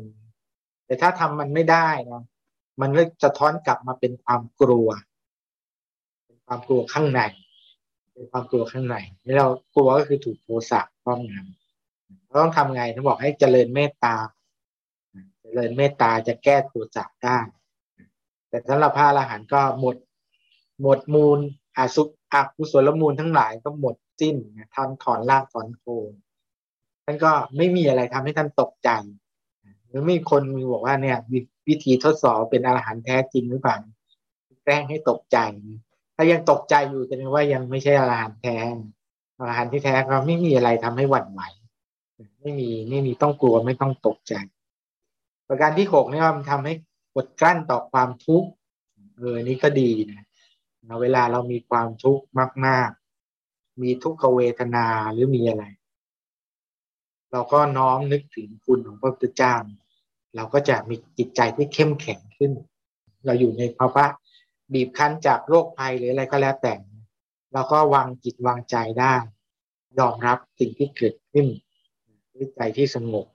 [0.85, 2.23] แต่ถ้าทำมันไม่ได้นะ
[2.81, 4.87] มันก็จะท้อนกลับมาเป็นความกลัว
[6.25, 7.21] เป็นความกลัวข้างใน
[8.31, 8.95] ความกลัวข้างใน
[9.25, 14.15] นี่เรากลัวก็คือถูกโทสะครอบงำเราต้องทำไงท่านบอกให้เจริญเมตตา
[15.41, 17.37] เจริญเมตตาจะแก้โทสะได้
[18.49, 19.95] แต่สำหรับพระอรหันต์ก็หมด
[20.81, 21.39] หมดมูล
[21.77, 22.03] อาสุ
[22.33, 24.35] อักุศลมูลทั้งหลายก็หมดสิ้น
[24.73, 26.11] ท่าถอนรากถอนโคน
[27.05, 28.89] ท่านก็ไม่มีอะไรทำให้ท่านตกใจ
[29.87, 31.17] หรือมีคนมีบอกว่าเนี่ย
[31.67, 33.77] วิธีทดสอบเป็นอรหันต์แท้จริงหรือเปล่า
[34.63, 35.37] แกล้งให้ตกใจ
[36.19, 38.57] ถ้ายังตกใจอยู่แสดงว่ายังไม่ใช่อรหันต์แท้
[39.39, 41.41] อรหันต์ที่แท้ก็ไม่มีอะไรทำให้หวั่นไหว
[42.41, 44.33] ไม่มีไม่มีต้องกลัวไม่ต้องตกใจ
[45.47, 46.73] ประการที่หกนี่มันทำให้
[47.15, 48.49] อดกลั้นต่อความทุกข์
[49.17, 50.23] เออนี่ก็ดีนะ
[51.01, 52.23] เวลาเรามีความทุกข์
[52.65, 52.89] มาก
[53.35, 55.63] ๆ มีทุกขเวทนาหรือมีอะไร
[57.31, 59.55] เราก็น้อมนึกถึงคุณของพระพุทธเจ้า
[60.35, 62.51] เราก็จะมีจิตใจที่เข้มแข็งขึ้น
[63.25, 64.05] เราอยู่ในภาวะ
[64.73, 66.73] บีบคั้นจากโรคภัยหรืออะไรก็แล้วแต่
[67.53, 69.13] เราก็วางจิตวางใจได้
[69.99, 71.47] ยอมรับสิ่งที่เกิดขึ้น
[72.33, 73.25] ด้วยใจที่สงบ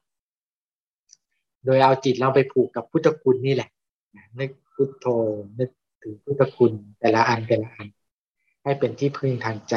[1.64, 3.70] โดยเอาจิตเราไปผูกกับพุทธคุณนี่แหละ
[4.39, 5.07] นึกพุทโธ
[5.59, 5.70] นึก
[6.03, 7.89] ถึงพุทธคุณแต่ละอันแต่ละอัน
[8.62, 9.76] ให้เป็นที่พึ่งทางใจ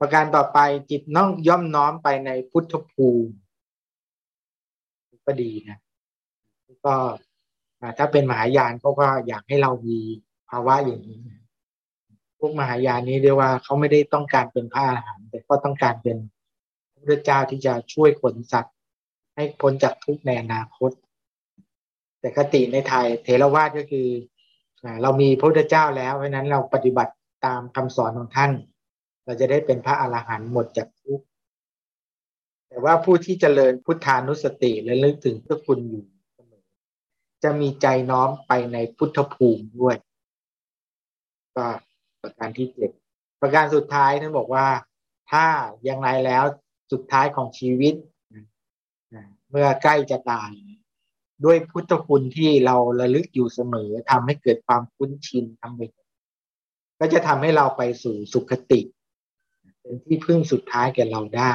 [0.00, 0.58] ประการต่อไป
[0.90, 3.32] จิตน้องย่อมน้อมไปในพุทธภูมิ
[5.26, 5.78] ก็ดีนะ
[6.86, 6.94] ก็
[7.98, 10.00] ถ้าเป็นมหายานเขาก็อยากให้เรามี
[10.52, 11.20] ภาวะอย่างนี้
[12.38, 16.16] พวกมหายานนี้เรียกว่าเขาไม่ได้ต้องการเป็นพระอรหันต์แต่ก็ต้องการเป็น
[17.08, 18.74] พระเจ้าที่จะช่วยขนสัตว์
[19.34, 20.90] ให้พ้นจากทุกข์ในอนาคต
[22.20, 24.08] แต่คติในไทยเทรวาสก็คือ
[25.02, 27.12] เรามีพระพุทธเจ้าแล้วเพราะนั้นเราปฏิบัติ
[27.46, 28.52] ตามคำสอนของท่าน
[29.24, 31.24] เราจะได้เป็นพระอรหันต์หมดจากทุกข์
[32.68, 36.64] แต่ว่าผู้ที่เจริญพุทธานุสติและลึกถึงพระคุณอยู่เสมอ
[37.42, 39.96] จะมีใจน้อมไปในพุทธภูมิด้วย
[41.56, 41.66] ก็
[42.22, 42.90] ประการที่เจ็ด
[43.42, 44.66] ประการสุดท้ายท่านบอกว่า
[45.30, 45.44] ถ้า
[45.84, 46.44] อย่างไรแล้ว
[46.92, 47.94] สุดท้ายของชีวิต
[49.50, 50.50] เมื่อใกล้จะตาย
[51.44, 55.80] ด้วยพุทธคุณที่เราระลึกอยู่เสมอทำให้เกิดความคุ้นชินทำไป
[57.00, 58.80] ก็จะทำให้เราไปสู่สุขติ
[59.80, 61.52] เป็นที่พึ่งสุดท้ายแก่เราได้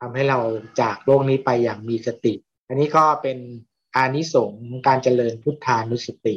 [0.00, 0.38] ทำให้เรา
[0.80, 2.34] จากโลกนี้ไปอย่างมีสติ
[2.66, 3.38] อันนี้ก็เป็น
[3.96, 6.34] อานิสงส์การเจริญพุทธานุสติ